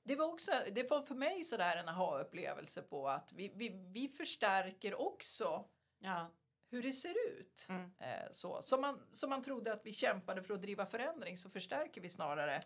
Det 0.02 0.16
var 0.16 0.26
också, 0.26 0.50
det 0.72 0.90
var 0.90 1.02
för 1.02 1.14
mig 1.14 1.44
sådär 1.44 1.76
en 1.76 1.88
aha-upplevelse 1.88 2.82
på 2.82 3.08
att 3.08 3.32
vi, 3.32 3.52
vi, 3.54 3.68
vi 3.68 4.08
förstärker 4.08 4.94
också 4.94 5.64
Ja. 5.98 6.30
hur 6.68 6.82
det 6.82 6.92
ser 6.92 7.14
ut. 7.28 7.66
Mm. 7.68 7.92
Eh, 7.98 8.30
så. 8.30 8.62
Som, 8.62 8.80
man, 8.80 9.06
som 9.12 9.30
man 9.30 9.42
trodde 9.42 9.72
att 9.72 9.86
vi 9.86 9.92
kämpade 9.92 10.42
för 10.42 10.54
att 10.54 10.62
driva 10.62 10.86
förändring 10.86 11.36
så 11.36 11.50
förstärker 11.50 12.00
vi 12.00 12.10
snarare 12.10 12.60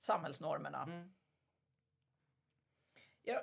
samhällsnormerna. 0.00 0.82
Mm. 0.82 1.14
Jag, 3.28 3.40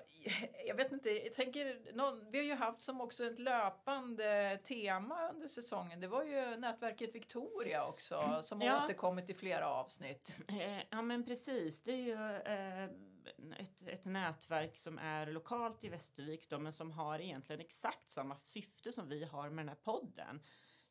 jag 0.66 0.76
vet 0.76 0.92
inte, 0.92 1.10
jag 1.10 1.34
tänker, 1.34 1.94
någon, 1.94 2.32
vi 2.32 2.38
har 2.38 2.46
ju 2.46 2.56
haft 2.56 2.82
som 2.82 3.02
också 3.02 3.26
ett 3.26 3.40
löpande 3.40 4.60
tema 4.64 5.30
under 5.30 5.48
säsongen. 5.48 6.00
Det 6.02 6.08
var 6.08 6.24
ju 6.24 6.58
nätverket 6.58 7.16
Victoria 7.16 7.86
också 7.86 8.42
som 8.44 8.62
har 8.62 8.68
Ja. 8.68 8.86
återkommit 8.86 9.30
i 9.30 9.34
flera 9.34 9.68
avsnitt. 9.70 10.36
Eh, 10.48 10.80
Ja 10.90 11.02
men 11.02 11.26
precis, 11.26 11.84
det 11.84 11.92
är 11.92 11.96
ju 11.98 12.14
eh, 12.36 12.84
ett, 13.62 13.88
ett 13.88 14.06
nätverk 14.06 14.78
som 14.78 14.98
är 15.00 15.26
lokalt 15.28 15.84
i 15.84 15.90
Västervik 15.90 16.50
då, 16.50 16.60
men 16.60 16.74
som 16.74 16.92
har 16.92 17.20
egentligen 17.20 17.62
exakt 17.62 18.10
samma 18.10 18.38
syfte 18.40 18.92
som 18.92 19.10
vi 19.10 19.26
har 19.26 19.50
med 19.50 19.66
den 19.66 19.70
här 19.70 19.76
podden. 19.84 20.42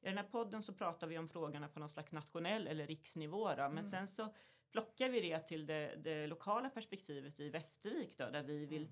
I 0.01 0.07
den 0.09 0.17
här 0.19 0.25
podden 0.25 0.63
så 0.63 0.73
pratar 0.75 1.07
vi 1.07 1.19
om 1.19 1.29
frågorna 1.29 1.69
på 1.69 1.81
någon 1.81 1.89
slags 1.89 2.13
nationell 2.13 2.67
eller 2.69 2.87
riksnivå 2.87 3.49
då, 3.49 3.55
men 3.57 3.71
Mm. 3.71 3.85
sen 3.85 4.09
så 4.09 4.35
plockar 4.75 5.09
vi 5.09 5.21
det 5.21 5.39
till 5.39 5.67
det, 5.67 5.97
det 5.97 6.27
lokala 6.27 6.71
perspektivet 6.71 7.41
i 7.41 7.49
Västervik 7.51 8.19
då, 8.19 8.31
där 8.31 8.43
vi 8.43 8.67
vill 8.67 8.89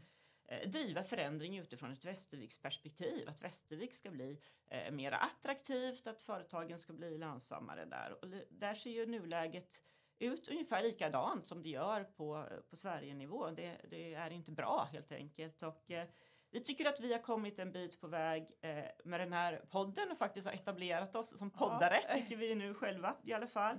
eh, 0.48 0.68
driva 0.68 1.02
förändring 1.02 1.58
utifrån 1.58 1.92
ett 1.92 2.04
Västerviks 2.04 2.58
perspektiv. 2.58 3.28
Att 3.28 3.42
Västervik 3.42 3.94
ska 3.94 4.10
bli 4.10 4.38
eh, 4.70 4.92
mer 4.92 5.12
attraktivt, 5.12 6.06
att 6.06 6.22
företagen 6.22 6.78
ska 6.78 6.92
bli 6.92 7.18
lönsammare 7.18 7.84
där. 7.84 8.16
Och 8.22 8.28
där 8.50 8.74
ser 8.74 8.90
ju 8.90 9.06
nuläget 9.06 9.82
ut 10.18 10.48
ungefär 10.48 10.82
likadant 10.82 11.46
som 11.46 11.62
det 11.62 11.68
gör 11.68 12.04
på, 12.04 12.46
på 12.70 12.76
Sverigenivå. 12.76 13.50
Det, 13.50 13.80
det 13.90 14.14
är 14.14 14.30
inte 14.30 14.52
bra 14.52 14.88
helt 14.92 15.12
enkelt. 15.12 15.62
Och, 15.62 15.90
eh, 15.90 16.06
vi 16.50 16.60
tycker 16.60 16.88
att 16.88 17.00
vi 17.00 17.12
har 17.12 17.20
kommit 17.22 17.58
en 17.58 17.72
bit 17.72 18.00
på 18.00 18.06
väg 18.06 18.50
eh, 18.60 18.84
med 19.04 19.20
den 19.20 19.32
här 19.32 19.64
podden 19.70 20.10
och 20.10 20.18
faktiskt 20.18 20.46
har 20.46 20.54
etablerat 20.54 21.16
oss 21.16 21.38
som 21.38 21.50
poddare, 21.50 22.00
Ja. 22.08 22.14
tycker 22.14 22.36
vi 22.36 22.54
nu 22.54 22.74
själva 22.74 23.16
i 23.24 23.32
alla 23.32 23.46
fall. 23.46 23.78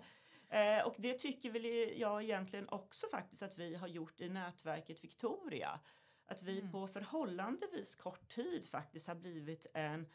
Eh, 0.53 0.85
och 0.85 0.95
det 0.97 1.19
tycker 1.19 1.51
väl 1.51 1.65
jag 1.99 2.23
egentligen 2.23 2.69
också 2.69 3.07
faktiskt 3.11 3.43
att 3.43 3.57
vi 3.57 3.75
har 3.75 3.87
gjort 3.87 4.21
i 4.21 4.29
nätverket 4.29 5.03
Victoria. 5.03 5.79
Att 6.25 6.43
vi 6.43 6.59
Mm. 6.59 6.71
på 6.71 6.87
förhållandevis 6.87 7.95
kort 7.95 8.27
tid 8.27 8.69
faktiskt 8.69 9.07
har 9.07 9.15
blivit 9.15 9.65
en, 9.73 10.07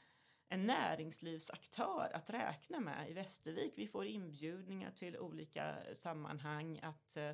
en 0.48 0.66
näringslivsaktör 0.66 2.10
att 2.14 2.30
räkna 2.30 2.80
med 2.80 3.10
i 3.10 3.12
Västervik. 3.12 3.72
Vi 3.76 3.86
får 3.86 4.06
inbjudningar 4.06 4.90
till 4.90 5.18
olika 5.18 5.76
sammanhang 5.94 6.80
att, 6.82 7.16
eh, 7.16 7.30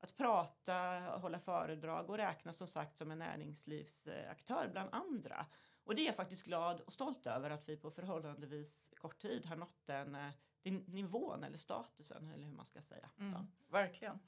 att 0.00 0.16
prata, 0.16 0.74
hålla 1.20 1.38
föredrag 1.38 2.10
och 2.10 2.16
räknas 2.16 2.56
som 2.56 2.68
sagt 2.68 2.96
som 2.96 3.10
en 3.10 3.18
näringslivsaktör 3.18 4.68
bland 4.72 4.94
andra. 4.94 5.46
Och 5.84 5.94
det 5.94 6.02
är 6.02 6.06
jag 6.06 6.16
faktiskt 6.16 6.44
glad 6.46 6.80
och 6.80 6.92
stolt 6.92 7.26
över 7.26 7.50
att 7.50 7.68
vi 7.68 7.76
på 7.76 7.90
förhållandevis 7.90 8.90
kort 8.96 9.18
tid 9.18 9.46
har 9.46 9.56
nått 9.56 9.86
den, 9.86 10.16
den 10.62 10.76
nivån 10.76 11.44
eller 11.44 11.56
statusen 11.58 12.28
eller 12.28 12.44
hur 12.44 12.52
man 12.52 12.66
ska 12.66 12.82
säga. 12.82 13.10
Mm, 13.18 13.46
verkligen. 13.70 14.18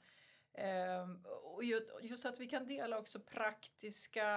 Ehm, 0.53 1.25
och 1.43 1.63
ju- 1.63 1.87
just 2.01 2.25
att 2.25 2.39
vi 2.39 2.47
kan 2.47 2.67
dela 2.67 2.99
också 2.99 3.19
praktiska 3.19 4.27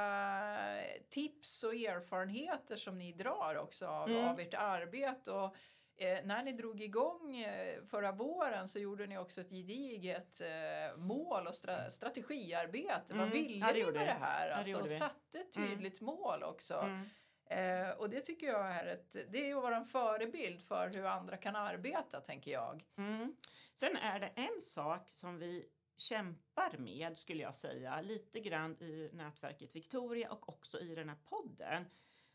tips 1.10 1.64
och 1.64 1.74
erfarenheter 1.74 2.76
som 2.76 2.98
ni 2.98 3.12
drar 3.12 3.54
också 3.56 3.86
av, 3.86 4.08
Mm. 4.10 4.28
av 4.28 4.40
ert 4.40 4.54
arbete. 4.54 5.32
Och, 5.32 5.56
eh, 5.96 6.24
när 6.24 6.42
ni 6.42 6.52
drog 6.52 6.80
igång 6.80 7.36
eh, 7.36 7.82
förra 7.84 8.12
våren 8.12 8.68
så 8.68 8.78
gjorde 8.78 9.06
ni 9.06 9.18
också 9.18 9.40
ett 9.40 9.50
gediget 9.50 10.40
eh, 10.40 10.96
mål 10.96 11.46
och 11.46 11.54
stra- 11.54 11.90
strategiarbete. 11.90 13.04
Vad 13.08 13.16
Mm, 13.20 13.30
ville 13.30 13.66
ja, 13.66 13.72
det 13.72 13.78
ni 13.78 13.84
med 13.84 13.94
det 13.94 14.12
här? 14.20 14.48
Ja, 14.48 14.62
det 14.64 14.74
alltså, 14.74 14.86
satte 14.98 15.38
ett 15.40 15.56
Mm. 15.56 15.68
tydligt 15.70 16.00
mål 16.00 16.42
också. 16.42 16.74
Mm. 16.74 17.04
Eh, 17.50 17.90
och 17.90 18.10
det 18.10 18.20
tycker 18.20 18.46
jag 18.46 18.66
är, 18.66 18.86
ett, 18.86 19.12
det 19.12 19.50
är 19.50 19.56
att 19.56 19.62
vara 19.62 19.76
en 19.76 19.84
förebild 19.84 20.62
för 20.62 20.90
hur 20.94 21.04
andra 21.06 21.36
kan 21.36 21.56
arbeta, 21.56 22.20
tänker 22.20 22.50
jag. 22.50 22.84
Mm. 22.96 23.36
Sen 23.74 23.96
är 23.96 24.20
det 24.20 24.32
en 24.34 24.60
sak 24.62 25.10
som 25.10 25.38
vi 25.38 25.68
kämpar 25.96 26.78
med, 26.78 27.16
skulle 27.16 27.42
jag 27.42 27.54
säga, 27.54 28.00
lite 28.00 28.40
grann 28.40 28.82
i 28.82 29.10
nätverket 29.12 29.76
Victoria 29.76 30.32
och 30.32 30.48
också 30.48 30.80
i 30.80 30.94
den 30.94 31.08
här 31.08 31.18
podden. 31.24 31.84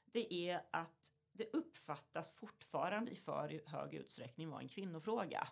Det 0.05 0.34
är 0.34 0.62
att 0.72 1.12
det 1.32 1.53
uppfattas 1.53 2.34
fortfarande 2.34 3.12
i 3.12 3.15
för 3.15 3.62
hög 3.65 3.93
utsträckning 3.93 4.50
vara 4.50 4.62
en 4.62 4.67
kvinnofråga. 4.67 5.48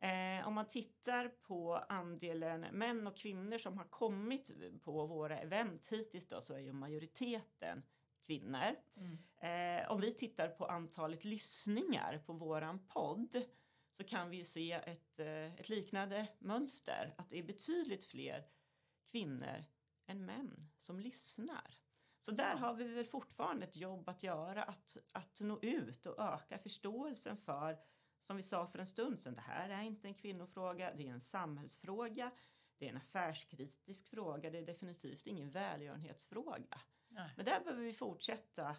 Eh, 0.00 0.48
om 0.48 0.54
man 0.54 0.66
tittar 0.66 1.28
på 1.28 1.76
andelen 1.88 2.60
män 2.60 3.06
och 3.06 3.16
kvinnor 3.16 3.58
som 3.58 3.78
har 3.78 3.84
kommit 3.84 4.50
på 4.82 5.06
våra 5.06 5.38
event 5.38 5.92
hittills 5.92 6.28
då, 6.28 6.40
så 6.40 6.54
är 6.54 6.58
ju 6.58 6.72
majoriteten 6.72 7.82
kvinnor. 8.28 8.76
Mm. 8.96 9.80
Eh, 9.80 9.90
om 9.90 10.00
vi 10.00 10.14
tittar 10.14 10.48
på 10.48 10.66
antalet 10.66 11.24
lyssningar 11.24 12.22
på 12.26 12.32
våran 12.32 12.78
podd 12.78 13.42
så 13.92 14.04
kan 14.04 14.30
vi 14.30 14.36
ju 14.36 14.44
se 14.44 14.72
ett, 14.72 15.18
eh, 15.18 15.54
ett 15.54 15.68
liknande 15.68 16.28
mönster. 16.38 17.14
Att 17.18 17.30
det 17.30 17.38
är 17.38 17.42
betydligt 17.42 18.04
fler 18.04 18.44
kvinnor 19.10 19.64
än 20.06 20.26
män 20.26 20.56
som 20.78 21.00
lyssnar. 21.00 21.74
Så 22.20 22.32
där 22.32 22.56
har 22.56 22.74
vi 22.74 22.84
väl 22.84 23.04
fortfarande 23.04 23.66
ett 23.66 23.76
jobb 23.76 24.08
att 24.08 24.22
göra, 24.22 24.62
att, 24.62 24.96
att 25.12 25.40
nå 25.40 25.58
ut 25.62 26.06
och 26.06 26.18
öka 26.18 26.58
förståelsen 26.58 27.36
för, 27.36 27.78
som 28.26 28.36
vi 28.36 28.42
sa 28.42 28.66
för 28.66 28.78
en 28.78 28.86
stund 28.86 29.20
sedan, 29.20 29.34
det 29.34 29.40
här 29.40 29.70
är 29.70 29.82
inte 29.82 30.08
en 30.08 30.14
kvinnofråga, 30.14 30.94
det 30.94 31.08
är 31.08 31.12
en 31.12 31.20
samhällsfråga, 31.20 32.30
det 32.78 32.86
är 32.86 32.90
en 32.90 32.96
affärskritisk 32.96 34.08
fråga, 34.08 34.50
det 34.50 34.58
är 34.58 34.66
definitivt 34.66 35.26
ingen 35.26 35.50
välgörenhetsfråga. 35.50 36.80
Nej. 37.08 37.30
Men 37.36 37.44
där 37.44 37.60
behöver 37.60 37.82
vi 37.82 37.92
fortsätta 37.92 38.76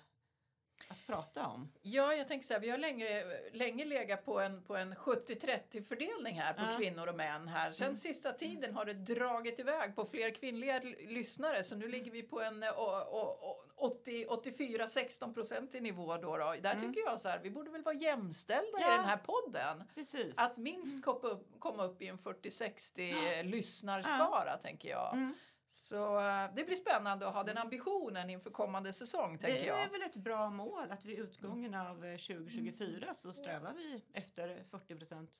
att 0.87 1.05
prata 1.07 1.47
om. 1.47 1.71
Ja, 1.81 2.13
jag 2.13 2.27
tänker 2.27 2.47
så 2.47 2.53
här, 2.53 2.61
vi 2.61 2.69
har 2.69 2.77
länge, 2.77 3.23
länge 3.51 3.85
legat 3.85 4.25
på 4.25 4.39
en, 4.39 4.63
på 4.63 4.75
en 4.77 4.93
70-30 4.95 5.83
fördelning 5.83 6.39
här 6.39 6.53
på 6.53 6.61
Ja. 6.61 6.77
kvinnor 6.77 7.07
och 7.07 7.15
män 7.15 7.47
här. 7.47 7.73
Sen 7.73 7.85
Mm. 7.87 7.97
sista 7.97 8.33
tiden 8.33 8.73
har 8.75 8.85
det 8.85 8.93
dragit 8.93 9.59
iväg 9.59 9.95
på 9.95 10.05
fler 10.05 10.29
kvinnliga 10.31 10.79
lyssnare 11.07 11.63
så 11.63 11.75
nu 11.75 11.87
ligger 11.87 12.11
vi 12.11 12.23
på 12.23 12.41
en 12.41 12.63
eh, 12.63 12.79
o- 12.79 13.05
o- 13.11 13.37
o- 13.41 13.63
80, 13.75 14.25
84-16 14.27 15.33
procentig 15.33 15.83
nivå 15.83 16.17
då. 16.17 16.37
då. 16.37 16.55
Där 16.61 16.75
Mm. 16.75 16.93
tycker 16.93 17.01
jag 17.09 17.21
så 17.21 17.29
här, 17.29 17.39
vi 17.39 17.51
borde 17.51 17.71
väl 17.71 17.83
vara 17.83 17.95
jämställda 17.95 18.79
i 18.79 18.81
Ja. 18.81 18.91
den 18.95 19.05
här 19.05 19.17
podden. 19.17 19.83
Precis. 19.95 20.37
Att 20.37 20.57
minst 20.57 21.05
komma 21.05 21.19
upp, 21.19 21.59
komma 21.59 21.83
upp 21.83 22.01
i 22.01 22.07
en 22.07 22.17
40-60 22.17 23.43
lyssnarskara 23.43 24.57
tänker 24.57 24.89
jag. 24.89 25.13
Mm. 25.13 25.33
Så 25.71 26.19
eh, 26.19 26.53
det 26.55 26.63
blir 26.63 26.75
spännande 26.75 27.27
att 27.27 27.33
ha 27.33 27.43
den 27.43 27.57
ambitionen 27.57 28.29
inför 28.29 28.49
kommande 28.49 28.93
säsong 28.93 29.37
tänker 29.37 29.59
Det 29.59 29.65
jag. 29.65 29.81
är 29.81 29.89
väl 29.89 30.01
ett 30.01 30.15
bra 30.15 30.49
mål 30.49 30.91
att 30.91 31.05
vid 31.05 31.19
utgången 31.19 31.73
av 31.75 32.05
eh, 32.05 32.17
2024 32.17 33.13
så 33.13 33.33
strävar 33.33 33.73
vi 33.73 34.03
efter 34.13 34.63
40 34.71 34.95
procent 34.95 35.31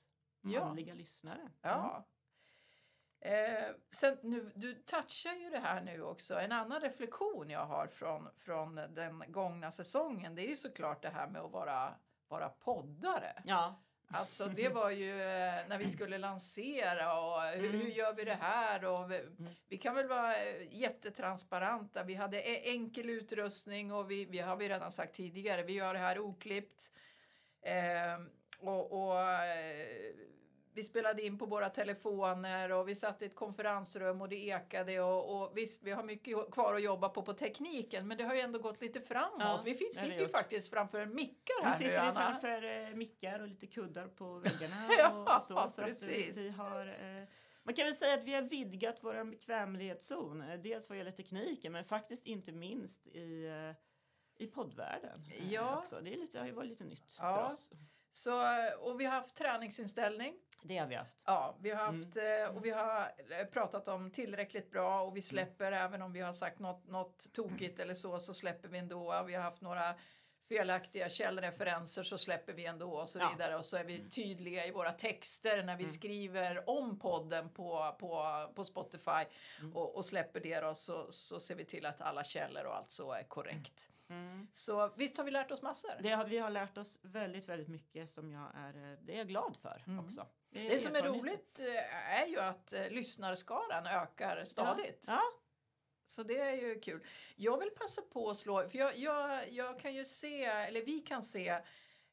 Ja. 0.42 0.66
manliga 0.66 0.94
lyssnare. 0.94 1.40
Mm. 1.40 1.52
Ja. 1.62 2.08
Eh, 3.22 3.76
sen 3.92 4.18
nu, 4.24 4.52
du 4.56 4.74
touchar 4.74 5.34
ju 5.34 5.50
det 5.50 5.60
här 5.60 5.82
nu 5.82 6.04
också. 6.04 6.40
En 6.40 6.52
annan 6.52 6.82
reflektion 6.82 7.50
jag 7.50 7.66
har 7.66 7.88
från, 7.88 8.30
från 8.38 8.76
den 8.76 9.24
gångna 9.28 9.72
säsongen 9.72 10.36
det 10.36 10.46
är 10.46 10.50
ju 10.50 10.56
såklart 10.56 11.02
det 11.02 11.10
här 11.10 11.28
med 11.28 11.42
att 11.42 11.52
vara, 11.52 11.94
vara 12.28 12.50
poddare. 12.50 13.44
Ja. 13.46 13.82
Alltså 14.12 14.46
det 14.46 14.70
var 14.70 14.92
ju 14.92 15.12
eh, 15.22 15.54
när 15.68 15.78
vi 15.78 15.90
skulle 15.90 16.18
lansera 16.18 17.20
och 17.22 17.42
hur, 17.42 17.70
Mm. 17.70 17.82
hur 17.82 17.88
gör 17.90 18.14
vi 18.14 18.24
det 18.24 18.38
här 18.42 18.86
och 18.86 19.12
vi, 19.12 19.22
vi 19.70 19.78
kan 19.78 19.96
väl 19.96 20.08
vara 20.08 20.36
eh, 20.44 20.68
jättetransparenta. 20.72 22.04
Vi 22.04 22.16
hade 22.16 22.42
e- 22.42 22.70
enkel 22.70 23.10
utrustning 23.10 23.94
och 23.94 24.12
vi, 24.12 24.26
vi 24.26 24.40
har 24.40 24.56
vi 24.56 24.70
redan 24.70 24.92
sagt 24.92 25.16
tidigare, 25.16 25.64
vi 25.64 25.74
gör 25.74 25.94
det 25.94 26.00
här 26.00 26.20
oklippt. 26.20 26.92
Eh, 27.62 28.20
och 28.60 28.92
och 29.10 29.22
eh, 29.22 29.88
vi 30.80 30.84
spelade 30.84 31.22
in 31.22 31.38
på 31.38 31.46
våra 31.46 31.70
telefoner 31.70 32.72
och 32.72 32.88
vi 32.88 32.96
satt 32.96 33.22
i 33.22 33.26
ett 33.26 33.36
konferensrum 33.36 34.22
och 34.22 34.30
det 34.30 34.36
ekade 34.48 35.02
och, 35.02 35.42
och 35.42 35.58
visst, 35.58 35.84
vi 35.84 35.92
har 35.92 36.04
mycket 36.04 36.52
kvar 36.52 36.76
att 36.76 36.84
jobba 36.84 37.10
på 37.10 37.22
på 37.24 37.34
tekniken 37.34 38.08
men 38.08 38.18
det 38.18 38.24
har 38.24 38.34
ju 38.36 38.40
ändå 38.42 38.60
gått 38.60 38.82
lite 38.82 39.02
framåt. 39.02 39.34
Ja, 39.40 39.62
vi 39.66 39.72
det 39.72 39.78
sitter 39.78 40.08
det 40.08 40.16
ju 40.16 40.22
gjort. 40.22 40.32
faktiskt 40.32 40.70
framför 40.70 41.06
mickar 41.06 41.62
Nu 41.64 41.68
här 41.68 41.74
sitter 41.78 41.86
nu, 41.90 41.94
vi 41.94 41.98
Anna. 41.98 42.14
framför 42.14 42.64
eh, 42.90 42.96
mickar 42.96 43.40
och 43.40 43.48
lite 43.48 43.68
kuddar 43.68 44.08
på 44.08 44.34
väggarna. 44.40 44.76
Ja, 45.00 45.36
och 45.38 45.44
så, 45.44 45.68
så 45.68 45.82
eh, 45.82 45.88
precis. 45.88 46.38
vi 46.38 46.50
har, 46.50 46.88
eh, 46.88 47.28
man 47.64 47.74
kan 47.76 47.86
väl 47.86 47.96
säga 47.96 48.14
att 48.14 48.24
vi 48.24 48.34
har 48.34 48.42
vidgat 48.42 48.98
vår 49.02 49.24
bekvämlighetszon. 49.24 50.42
eh, 50.42 50.60
Dels 50.60 50.90
vad 50.90 50.98
gäller 50.98 51.12
tekniken 51.12 51.72
men 51.72 51.84
faktiskt 51.84 52.26
inte 52.26 52.52
minst 52.52 53.08
i, 53.08 53.46
eh, 53.48 53.76
i 54.46 54.48
poddvärlden. 54.48 55.22
Ja. 55.50 55.78
Också. 55.78 56.00
Det 56.02 56.14
är 56.14 56.18
lite, 56.18 56.40
har 56.40 56.46
ju 56.46 56.52
varit 56.52 56.70
lite 56.70 56.84
nytt 56.86 57.16
Ja. 57.20 57.36
för 57.48 57.54
oss. 57.54 57.72
Så, 58.12 58.42
och 58.80 59.00
vi 59.02 59.06
har 59.06 59.12
haft 59.12 59.36
träningsinställning. 59.36 60.36
Det 60.64 60.78
har 60.78 60.88
vi 60.88 60.96
haft. 60.96 61.24
Ja, 61.26 61.56
vi 61.62 61.70
har 61.70 61.88
Mm. 61.88 62.04
haft 62.04 62.18
eh, 62.18 62.56
och 62.58 62.66
vi 62.66 62.70
har 62.70 63.12
eh, 63.40 63.46
pratat 63.46 63.88
om 63.88 64.12
tillräckligt 64.12 64.72
bra 64.72 65.02
och 65.02 65.18
vi 65.18 65.22
släpper 65.22 65.72
även 65.72 66.02
om 66.02 66.14
vi 66.14 66.20
har 66.20 66.34
sagt 66.34 66.60
något, 66.60 66.88
något 66.88 67.34
tokigt 67.34 67.80
eller 67.80 67.94
så 67.94 68.20
så 68.20 68.34
släpper 68.34 68.68
vi 68.68 68.78
ändå. 68.78 69.24
Vi 69.24 69.34
har 69.34 69.42
haft 69.44 69.62
några 69.62 69.96
felaktiga 70.50 71.10
källreferenser 71.10 72.04
så 72.04 72.18
släpper 72.18 72.54
vi 72.54 72.66
ändå 72.66 72.92
och 72.94 73.10
så 73.10 73.20
Ja. 73.20 73.30
vidare 73.30 73.58
och 73.58 73.66
så 73.66 73.78
är 73.78 73.84
vi 73.84 74.10
tydliga 74.10 74.66
i 74.66 74.72
våra 74.72 74.92
texter 74.92 75.64
när 75.64 75.76
vi 75.78 75.84
Mm. 75.84 75.94
skriver 75.96 76.70
om 76.70 77.00
podden 77.00 77.50
på, 77.50 77.96
på, 78.00 78.52
på 78.56 78.64
Spotify 78.64 79.26
Mm. 79.60 79.76
och, 79.76 79.96
och 79.96 80.06
släpper 80.06 80.40
det 80.40 80.60
då 80.60 80.76
så, 80.76 81.12
så 81.12 81.40
ser 81.40 81.56
vi 81.56 81.66
till 81.66 81.86
att 81.86 82.02
alla 82.02 82.24
källor 82.24 82.64
och 82.64 82.76
allt 82.76 82.92
så 82.92 83.12
är 83.12 83.24
korrekt. 83.24 83.90
Mm. 84.10 84.48
Så 84.54 84.92
visst 84.96 85.18
har 85.18 85.24
vi 85.24 85.32
lärt 85.32 85.52
oss 85.52 85.62
massor. 85.62 85.92
Det 86.00 86.10
har, 86.10 86.26
vi 86.26 86.38
har 86.38 86.50
lärt 86.50 86.78
oss 86.78 87.00
väldigt, 87.02 87.50
väldigt 87.50 87.68
mycket 87.68 88.10
som 88.10 88.32
jag 88.32 88.52
är, 88.56 88.98
det 89.02 89.14
är 89.14 89.18
jag 89.18 89.28
glad 89.28 89.58
för 89.62 89.84
Mm. 89.88 90.06
också. 90.06 90.26
Det 90.52 90.80
som 90.82 90.96
är 90.96 91.02
roligt 91.02 91.60
eh, 91.60 92.20
är 92.22 92.26
ju 92.28 92.40
att 92.40 92.74
eh, 92.74 92.90
lyssnarskaran 92.90 93.88
ökar 93.88 94.46
stadigt. 94.46 95.06
Ja, 95.08 95.22
Så 96.10 96.24
det 96.24 96.40
är 96.40 96.54
ju 96.54 96.80
kul. 96.80 97.06
Jag 97.36 97.58
vill 97.60 97.70
passa 97.70 98.02
på 98.02 98.30
att 98.30 98.38
slå, 98.38 98.68
för 98.70 98.78
jag, 98.78 98.98
jag, 98.98 99.50
jag 99.52 99.80
kan 99.80 99.94
ju 99.94 100.06
se, 100.06 100.44
eller 100.46 100.86
vi 100.86 101.00
kan 101.00 101.24
se 101.24 101.50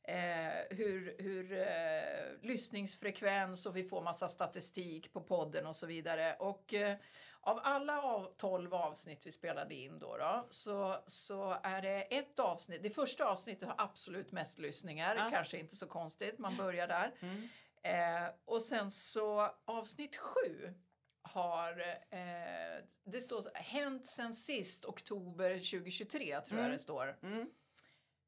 eh, 0.03 0.55
hur, 0.71 1.17
hur 1.19 1.53
eh, 1.53 2.49
lyssningsfrekvens 2.49 3.67
och 3.67 3.76
vi 3.76 3.85
får 3.85 4.03
massa 4.03 4.29
statistik 4.29 5.12
på 5.12 5.21
podden 5.21 5.67
och 5.67 5.76
så 5.76 5.87
vidare. 5.87 6.37
Och 6.38 6.75
eh, 6.75 6.97
av 7.41 7.61
alla 7.62 8.03
av 8.03 8.35
12 8.37 8.75
avsnitt 8.75 9.26
vi 9.26 9.33
spelade 9.33 9.75
in 9.75 9.99
då, 9.99 10.17
då 10.17 10.47
så, 10.50 10.97
så 11.07 11.57
är 11.62 11.83
det 11.83 12.03
ett 12.03 12.38
avsnitt, 12.38 12.83
det 12.83 12.91
första 12.91 13.25
avsnittet 13.25 13.69
har 13.69 13.76
absolut 13.79 14.33
mest 14.33 14.59
lyssningar, 14.59 15.17
Ja. 15.17 15.29
kanske 15.31 15.59
inte 15.59 15.76
så 15.76 15.87
konstigt, 15.87 16.38
man 16.38 16.57
börjar 16.57 16.87
där. 16.88 17.15
mm. 17.21 17.49
Eh, 17.83 18.31
och 18.45 18.62
sen 18.62 18.91
så 18.91 19.55
avsnitt 19.65 20.17
sju 20.17 20.75
har, 21.23 21.81
eh, 22.11 22.75
det 23.16 23.23
står 23.23 23.42
så, 23.42 23.50
hänt 23.54 24.06
sen 24.06 24.35
sist 24.35 24.85
oktober 24.85 25.50
2023 25.54 26.40
tror 26.40 26.58
jag 26.58 26.64
Mm. 26.66 26.73
det 26.73 26.78
står. 26.82 27.18
Mm. 27.23 27.50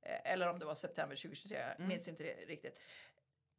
Eh, 0.02 0.32
eller 0.32 0.48
om 0.48 0.58
det 0.58 0.64
var 0.66 0.74
september 0.74 1.16
2023, 1.16 1.58
jag 1.58 1.74
Mm. 1.76 1.88
minns 1.88 2.08
inte 2.08 2.24
riktigt. 2.24 2.80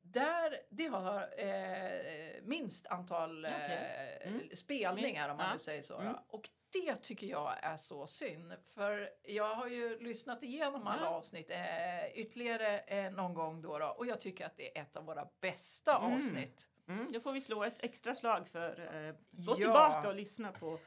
Där 0.02 0.56
det 0.70 0.88
har 0.88 1.40
eh, 1.40 2.42
minst 2.44 2.88
antal 2.88 3.46
eh, 3.46 3.52
Okej. 3.52 4.22
Mm. 4.26 4.50
spelningar 4.54 5.04
Minst, 5.28 5.32
om 5.32 5.38
man 5.38 5.46
ja. 5.48 5.54
nu 5.54 5.60
säger 5.60 5.82
så. 5.82 5.98
Mm. 6.00 6.16
Och 6.28 6.50
det 6.72 6.96
tycker 6.96 7.28
jag 7.28 7.56
är 7.64 7.78
så 7.78 8.08
synd. 8.08 8.54
För 8.66 9.10
jag 9.24 9.56
har 9.56 9.68
ju 9.68 10.00
lyssnat 10.00 10.44
igenom 10.44 10.88
alla 10.88 11.02
Ja. 11.02 11.08
avsnitt 11.10 11.50
eh, 11.52 12.08
ytterligare 12.14 12.80
eh, 12.80 13.12
någon 13.12 13.34
gång 13.34 13.62
då, 13.62 13.80
då. 13.80 13.86
Och 13.88 14.06
jag 14.06 14.20
tycker 14.20 14.46
att 14.46 14.58
det 14.58 14.78
är 14.78 14.82
ett 14.82 14.96
av 14.98 15.06
våra 15.06 15.28
bästa 15.42 15.98
Mm. 15.98 16.18
avsnitt. 16.18 16.68
Mm. 16.88 17.12
Då 17.12 17.20
får 17.20 17.34
vi 17.34 17.42
slå 17.42 17.64
ett 17.64 17.84
extra 17.84 18.16
slag 18.16 18.48
för 18.48 18.80
eh, 19.08 19.16
gå 19.32 19.52
Ja. 19.52 19.56
tillbaka 19.56 20.08
och 20.08 20.16
lyssna 20.16 20.52
på 20.52 20.80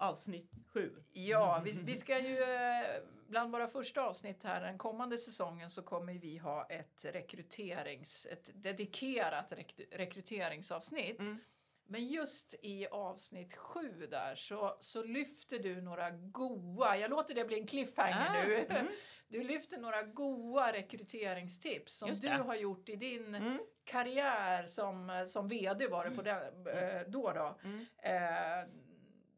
avsnitt 0.00 0.52
sju. 0.72 0.90
Ja, 1.12 1.62
vi, 1.64 1.70
vi 1.72 1.96
ska 1.96 2.18
ju 2.18 2.42
eh, 2.42 3.02
bland 3.28 3.52
våra 3.52 3.68
första 3.68 4.02
avsnitt 4.02 4.44
här 4.44 4.60
den 4.60 4.78
kommande 4.78 5.18
säsongen 5.18 5.70
så 5.70 5.82
kommer 5.82 6.12
vi 6.14 6.38
ha 6.38 6.66
ett 6.66 7.04
rekryterings, 7.12 8.26
ett 8.30 8.50
dedikerat 8.54 9.52
rek, 9.52 9.80
rekryteringsavsnitt. 9.90 11.18
Mm. 11.20 11.38
Men 11.86 12.06
just 12.06 12.54
i 12.62 12.86
avsnitt 12.88 13.56
sju 13.56 14.06
där 14.10 14.34
så, 14.34 14.76
så 14.80 15.02
lyfter 15.02 15.58
du 15.58 15.80
några 15.80 16.10
goa, 16.10 16.96
jag 16.96 17.10
låter 17.10 17.34
det 17.34 17.44
bli 17.44 17.60
en 17.60 17.66
cliffhanger 17.66 18.26
Ah, 18.28 18.32
nu. 18.46 18.66
mm. 18.68 18.86
Du 19.28 19.44
lyfter 19.44 19.78
några 19.78 20.02
goa 20.02 20.72
rekryteringstips 20.72 21.92
som 21.92 22.14
du 22.14 22.28
har 22.28 22.54
gjort 22.54 22.88
i 22.88 22.96
din 22.96 23.34
Mm. 23.34 23.58
karriär 23.84 24.66
som, 24.66 25.24
som 25.28 25.48
vd 25.48 25.86
var 25.88 26.04
det 26.04 26.10
på 26.10 26.22
den, 26.22 26.66
eh, 26.66 27.02
då. 27.08 27.32
då. 27.32 27.58
Mm. 27.64 27.86
Eh, 28.02 28.68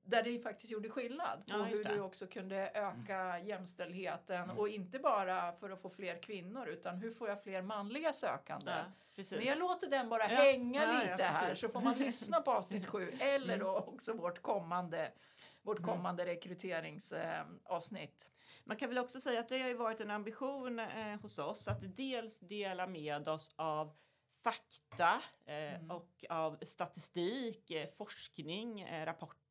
där 0.04 0.22
det 0.22 0.38
faktiskt 0.38 0.72
gjorde 0.72 0.88
skillnad 0.88 1.46
på 1.46 1.52
Ja, 1.58 1.62
hur. 1.62 1.80
Mm. 1.86 1.96
du 1.96 2.00
också 2.02 2.26
kunde 2.26 2.70
öka 2.74 3.38
jämställdheten 3.38 4.50
och 4.50 4.68
inte 4.68 4.98
bara 4.98 5.52
för 5.52 5.70
att 5.70 5.80
få 5.82 5.88
fler 5.88 6.22
kvinnor 6.22 6.68
utan 6.68 6.96
hur 6.98 7.10
får 7.10 7.28
jag 7.28 7.42
fler 7.42 7.62
manliga 7.62 8.12
sökande. 8.12 8.70
Ja. 8.70 8.84
Men 9.30 9.44
jag 9.44 9.58
låter 9.58 9.90
den 9.90 10.08
bara 10.08 10.22
Ja, 10.22 10.28
hänga 10.42 10.92
lite 11.00 11.22
här 11.24 11.54
så 11.54 11.68
får 11.68 11.80
man 11.80 11.98
lyssna 11.98 12.40
på 12.40 12.52
avsnitt 12.52 12.86
sju 12.86 13.12
eller 13.20 13.54
Mm. 13.54 13.66
då 13.66 13.76
också 13.76 14.12
vårt 14.12 14.42
kommande, 14.42 15.12
vårt 15.62 15.82
kommande 15.82 16.26
rekryteringsavsnitt. 16.26 18.28
Man 18.64 18.76
kan 18.76 18.88
väl 18.88 18.98
också 18.98 19.20
säga 19.20 19.40
att 19.40 19.48
det 19.48 19.58
har 19.58 19.68
ju 19.68 19.74
varit 19.74 20.00
en 20.00 20.10
ambition 20.10 20.78
eh, 20.78 21.20
hos 21.22 21.38
oss 21.38 21.68
att 21.68 21.96
dels 21.96 22.38
dela 22.40 22.86
med 22.86 23.28
oss 23.28 23.50
av 23.56 23.92
fakta 24.44 25.22
eh, 25.46 25.54
Mm. 25.74 25.90
och 25.90 26.24
av 26.28 26.58
statistik, 26.62 27.70
eh, 27.70 27.88
forskning, 27.88 28.80
eh, 28.80 29.06
rapporter, 29.06 29.41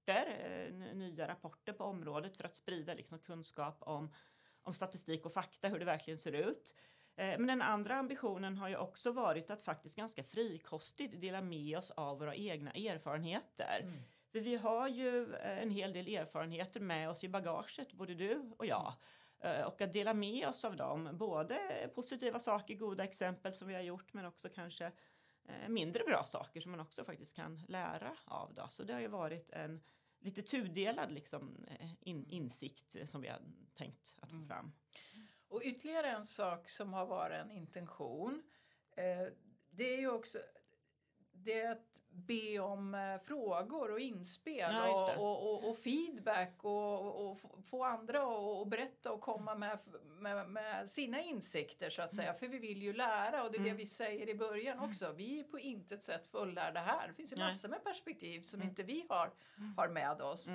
nya 1.22 1.28
rapporter 1.28 1.74
på 1.74 1.84
området 1.84 2.38
för 2.38 2.44
att 2.46 2.56
sprida 2.56 2.94
liksom, 2.94 3.20
kunskap 3.20 3.78
om, 3.80 4.12
om 4.64 4.74
statistik 4.74 5.26
och 5.26 5.34
fakta, 5.34 5.68
hur 5.68 5.80
det 5.80 5.86
verkligen 5.86 6.18
ser 6.18 6.32
ut. 6.32 6.76
Eh, 7.16 7.38
Men 7.38 7.48
den 7.48 7.62
andra 7.62 7.96
ambitionen 7.96 8.58
har 8.58 8.70
ju 8.70 8.78
också 8.78 9.12
varit 9.12 9.52
att 9.52 9.62
faktiskt 9.64 9.96
ganska 9.96 10.24
frikostigt 10.24 11.22
dela 11.22 11.42
med 11.42 11.78
oss 11.78 11.92
av 11.92 12.20
våra 12.20 12.36
egna 12.36 12.72
erfarenheter. 12.72 13.80
Mm. 13.82 13.94
För 14.32 14.40
vi 14.40 14.56
har 14.56 14.88
ju 14.88 15.36
eh, 15.36 15.64
en 15.64 15.70
hel 15.72 15.94
del 15.94 16.08
erfarenheter 16.08 16.80
med 16.80 17.10
oss 17.10 17.24
i 17.24 17.30
bagaget, 17.30 17.94
både 17.94 18.16
du 18.16 18.52
och 18.58 18.66
jag. 18.66 18.94
Eh, 19.40 19.62
Och 19.62 19.82
att 19.82 19.94
dela 19.94 20.14
med 20.14 20.48
oss 20.48 20.66
av 20.66 20.76
dem, 20.76 21.10
både 21.14 21.90
positiva 21.96 22.40
saker, 22.40 22.76
goda 22.76 23.04
exempel 23.04 23.54
som 23.54 23.68
vi 23.68 23.74
har 23.74 23.82
gjort, 23.82 24.14
men 24.14 24.26
också 24.26 24.50
kanske 24.50 24.92
mindre 25.68 26.04
bra 26.04 26.24
saker 26.24 26.62
som 26.62 26.72
man 26.72 26.80
också 26.80 27.04
faktiskt 27.04 27.36
kan 27.36 27.62
lära 27.68 28.16
av. 28.26 28.54
Då. 28.54 28.68
Så 28.70 28.84
det 28.84 28.94
har 28.94 29.00
ju 29.02 29.08
varit 29.08 29.52
en 29.52 29.82
lite 30.22 30.42
tudelad 30.42 31.12
liksom, 31.12 31.66
eh, 31.80 31.92
in, 32.02 32.26
insikt 32.30 32.96
eh, 32.96 33.06
som 33.06 33.22
vi 33.22 33.28
har 33.28 33.42
tänkt 33.74 34.16
att 34.22 34.30
få 34.30 34.36
Mm. 34.36 34.48
fram. 34.48 34.72
Och 35.48 35.62
ytterligare 35.66 36.08
en 36.10 36.26
sak 36.26 36.70
som 36.70 36.94
har 36.94 37.06
varit 37.06 37.40
en 37.42 37.52
intention 37.52 38.44
eh, 38.98 39.28
det 39.70 39.84
är 39.94 39.98
ju 39.98 40.12
också 40.12 40.38
det 41.32 41.66
att 41.66 41.88
be 42.13 42.60
om 42.60 42.95
eh, 42.95 43.17
frågor 43.17 43.91
och 43.91 44.00
inspel 44.00 44.74
Ja, 44.74 45.08
det. 45.15 45.21
och, 45.21 45.54
och, 45.54 45.69
och, 45.69 45.78
feedback 45.78 46.54
och, 46.63 47.30
och, 47.32 47.38
få- 47.65 47.84
andra 47.84 48.21
att 48.62 48.67
berätta 48.67 49.12
och 49.12 49.21
komma 49.21 49.56
med, 49.56 49.80
med, 50.19 50.50
med 50.50 50.89
sina 50.89 51.21
insikter 51.21 51.89
så 51.89 52.02
att 52.02 52.13
säga. 52.15 52.34
För 52.34 52.47
vi 52.47 52.58
vill 52.60 52.82
ju 52.82 52.93
lära 52.93 53.43
och 53.43 53.52
det 53.52 53.58
är 53.58 53.60
det 53.63 53.69
Mm. 53.69 53.78
vi 53.78 53.86
säger 53.86 54.30
i 54.30 54.36
början 54.36 54.80
också. 54.80 55.12
Vi 55.12 55.39
är 55.39 55.43
på 55.43 55.60
intet 55.60 56.04
sätt 56.04 56.28
fullärda 56.28 56.80
här. 56.80 57.08
Det 57.08 57.13
finns 57.13 57.32
ju 57.34 57.38
massor 57.38 57.69
med 57.69 57.84
perspektiv 57.84 58.41
som 58.41 58.60
Mm. 58.60 58.69
inte 58.69 58.84
vi 58.84 59.06
har, 59.10 59.32
har 59.78 59.88
med 59.88 60.21
oss. 60.21 60.50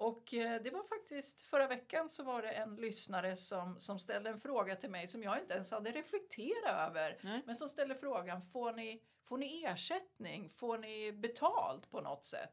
Mm. 0.00 0.08
Och 0.12 0.34
eh, 0.34 0.62
det 0.62 0.70
var 0.70 0.82
faktiskt 0.82 1.42
förra 1.42 1.66
veckan 1.66 2.08
så 2.08 2.22
var 2.22 2.42
det 2.42 2.50
en 2.50 2.76
lyssnare 2.76 3.36
som, 3.36 3.80
som 3.80 3.98
ställde 3.98 4.30
en 4.30 4.38
fråga 4.40 4.76
till 4.76 4.90
mig 4.90 5.08
som 5.08 5.22
jag 5.22 5.38
inte 5.38 5.54
ens 5.54 5.70
hade 5.70 5.90
reflekterat 5.92 6.88
över. 6.90 7.18
Nej. 7.20 7.42
Men 7.46 7.56
som 7.56 7.68
ställde 7.68 7.94
frågan, 7.94 8.42
får 8.42 8.72
ni, 8.72 9.02
får 9.24 9.38
ni 9.38 9.64
ersättning? 9.64 10.50
Får 10.50 10.78
ni 10.78 11.12
betalt 11.12 11.90
på 11.90 12.00
något 12.00 12.24
sätt? 12.24 12.52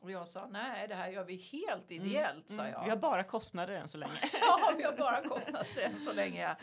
Och 0.00 0.10
jag 0.10 0.28
sa, 0.28 0.46
nej 0.46 0.88
det 0.88 0.94
här 0.94 1.08
gör 1.10 1.24
vi 1.24 1.36
helt 1.36 1.90
ideellt, 1.90 2.50
sa 2.50 2.60
Mm. 2.62 2.72
jag. 2.72 2.84
Vi 2.84 2.90
har 2.90 2.96
bara 2.96 3.24
kostnader 3.24 3.74
än 3.74 3.88
så 3.88 3.98
länge. 3.98 4.18
Ja, 4.40 4.72
vi 4.76 4.82
har 4.82 4.92
bara 4.96 5.22
kostnader 5.28 5.82
än 5.82 6.00
så 6.00 6.12
länge. 6.12 6.56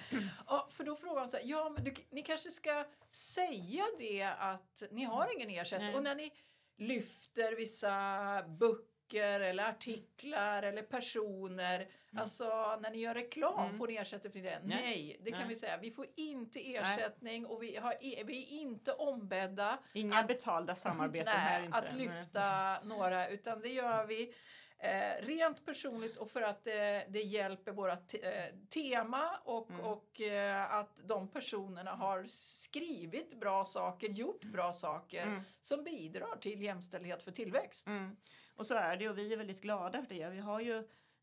Ja, 0.47 0.67
för 0.71 0.83
då 0.83 0.95
frågar 0.95 1.19
hon 1.21 1.29
så 1.29 1.37
här, 1.37 1.43
ja 1.47 1.69
men 1.69 1.83
du, 1.83 1.93
ni 2.09 2.21
kanske 2.21 2.49
ska 2.51 2.85
säga 3.11 3.85
det 3.99 4.23
att 4.23 4.83
ni 4.91 5.03
har 5.03 5.33
ingen 5.35 5.49
ersättning. 5.49 5.87
Nej. 5.87 5.95
Och 5.97 6.03
när 6.03 6.15
ni 6.15 6.31
lyfter 6.77 7.55
vissa 7.55 8.43
böcker 8.47 8.94
eller 9.13 9.69
artiklar 9.69 10.63
eller 10.63 10.81
personer, 10.81 11.87
alltså 12.17 12.75
när 12.81 12.91
ni 12.91 12.97
gör 12.97 13.13
reklam, 13.13 13.65
Mm. 13.65 13.77
får 13.77 13.87
ni 13.87 13.95
ersättning 13.95 14.31
för 14.33 14.39
det? 14.39 14.59
Nej. 14.63 14.81
Nej, 14.81 15.19
det 15.23 15.31
kan 15.31 15.39
Nej. 15.39 15.49
vi 15.49 15.55
säga. 15.55 15.77
Vi 15.77 15.91
får 15.91 16.05
inte 16.15 16.75
ersättning 16.75 17.45
och 17.45 17.63
vi, 17.63 17.75
har, 17.75 17.93
vi 18.25 18.43
är 18.43 18.59
inte 18.61 18.91
ombedda 18.93 19.79
Inga 19.93 20.17
Att- 20.19 20.27
betalda 20.27 20.75
samarbeten 20.75 21.27
här 21.37 21.57
Nej, 21.59 21.65
inte. 21.65 21.77
att 21.77 21.93
lyfta 21.93 22.79
några, 22.83 23.27
utan 23.29 23.61
det 23.61 23.69
gör 23.69 24.05
vi 24.05 24.33
Eh, 24.79 25.25
rent 25.25 25.65
personligt 25.65 26.17
och 26.17 26.29
för 26.31 26.41
att 26.41 26.67
eh, 26.67 26.73
det 27.09 27.21
hjälper 27.25 27.71
våra 27.71 27.95
te 27.95 28.21
eh, 28.25 28.55
tema 28.73 29.37
och, 29.43 29.69
Mm. 29.69 29.81
och 29.85 30.21
eh, 30.21 30.73
att 30.73 30.97
de 31.03 31.27
personerna 31.27 31.91
har 31.91 32.23
skrivit 32.27 33.39
bra 33.39 33.65
saker, 33.65 34.09
gjort 34.09 34.43
bra 34.43 34.73
saker 34.73 35.23
Mm. 35.23 35.41
som 35.61 35.83
bidrar 35.83 36.35
till 36.41 36.61
jämställdhet 36.61 37.23
för 37.23 37.31
tillväxt. 37.31 37.87
Mm. 37.87 38.15
Och 38.55 38.65
så 38.65 38.73
är 38.73 38.97
det 38.97 39.09
och 39.09 39.17
vi 39.17 39.33
är 39.33 39.37
väldigt 39.37 39.61
glada 39.61 40.01
för 40.01 40.15
det. 40.15 40.29
Vi 40.29 40.39
har 40.39 40.59
ju 40.59 40.77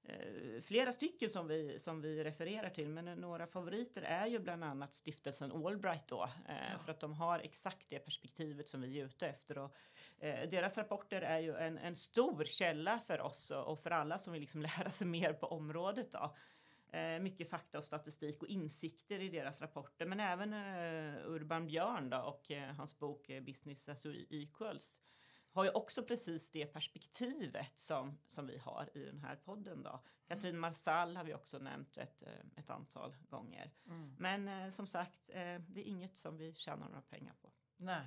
eh, 0.04 0.62
flera 0.62 0.92
stycken 0.92 1.30
som 1.30 1.46
vi, 1.46 1.78
som 1.78 2.00
vi 2.00 2.24
refererar 2.24 2.70
till 2.70 2.88
men 2.88 3.04
några 3.04 3.46
favoriter 3.46 4.02
är 4.02 4.26
ju 4.26 4.38
bland 4.38 4.64
annat 4.64 4.94
stiftelsen 4.94 5.52
Allbright 5.52 6.08
då. 6.08 6.22
Eh. 6.48 6.78
För 6.84 6.90
att 6.90 7.00
de 7.00 7.12
har 7.12 7.38
exakt 7.38 7.86
det 7.88 7.98
perspektivet 7.98 8.68
som 8.68 8.80
vi 8.80 9.00
är 9.00 9.04
ute 9.04 9.28
efter. 9.28 9.58
Och, 9.58 9.76
eh, 10.18 10.48
deras 10.48 10.78
rapporter 10.78 11.22
är 11.22 11.38
ju 11.38 11.56
en, 11.56 11.78
en 11.78 11.96
stor 11.96 12.44
källa 12.44 12.98
för 12.98 13.20
oss 13.20 13.50
och, 13.50 13.80
för 13.80 13.90
alla 13.90 14.18
som 14.18 14.32
vill 14.32 14.40
liksom 14.42 14.62
lära 14.78 14.90
sig 14.90 15.06
mer 15.06 15.32
på 15.32 15.46
området. 15.46 16.12
Då. 16.12 16.34
Eh, 16.92 17.18
mycket 17.18 17.50
fakta 17.50 17.78
och 17.78 17.84
statistik 17.84 18.42
och 18.42 18.48
insikter 18.48 19.20
i 19.20 19.28
deras 19.28 19.60
rapporter 19.60 20.06
men 20.06 20.20
även 20.20 20.52
eh, 20.52 21.30
Urban 21.30 21.66
Björn 21.66 22.10
då, 22.10 22.18
och 22.18 22.50
eh, 22.50 22.74
hans 22.74 22.98
bok 22.98 23.28
eh, 23.28 23.42
Business 23.42 23.88
as 23.88 24.06
Equals 24.30 25.00
har 25.52 25.64
ju 25.64 25.70
också 25.70 26.02
precis 26.02 26.50
det 26.50 26.66
perspektivet 26.66 27.80
som, 27.80 28.18
som 28.26 28.46
vi 28.46 28.58
har 28.58 28.90
i 28.94 29.04
den 29.04 29.20
här 29.20 29.36
podden. 29.36 29.82
Då. 29.82 30.02
Katrin 30.28 30.58
Marsall 30.58 31.16
har 31.16 31.24
vi 31.24 31.34
också 31.34 31.58
nämnt 31.58 31.98
ett, 31.98 32.22
eh, 32.22 32.32
ett 32.56 32.70
antal 32.70 33.16
gånger. 33.28 33.70
Mm. 33.86 34.16
Men 34.18 34.48
eh, 34.48 34.70
som 34.70 34.86
sagt, 34.86 35.28
eh, 35.28 35.58
det 35.68 35.80
är 35.80 35.84
inget 35.84 36.16
som 36.16 36.36
vi 36.36 36.54
tjänar 36.54 36.88
några 36.88 37.02
pengar 37.02 37.34
på. 37.42 37.52
Nej. 37.76 38.06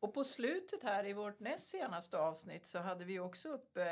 Och 0.00 0.14
på 0.14 0.24
slutet 0.24 0.82
här 0.82 1.06
i 1.06 1.12
vårt 1.12 1.40
näst 1.40 1.68
senaste 1.68 2.18
avsnitt 2.18 2.66
så 2.66 2.78
hade 2.78 3.04
vi 3.04 3.18
också 3.18 3.48
upp 3.48 3.76
eh, 3.76 3.84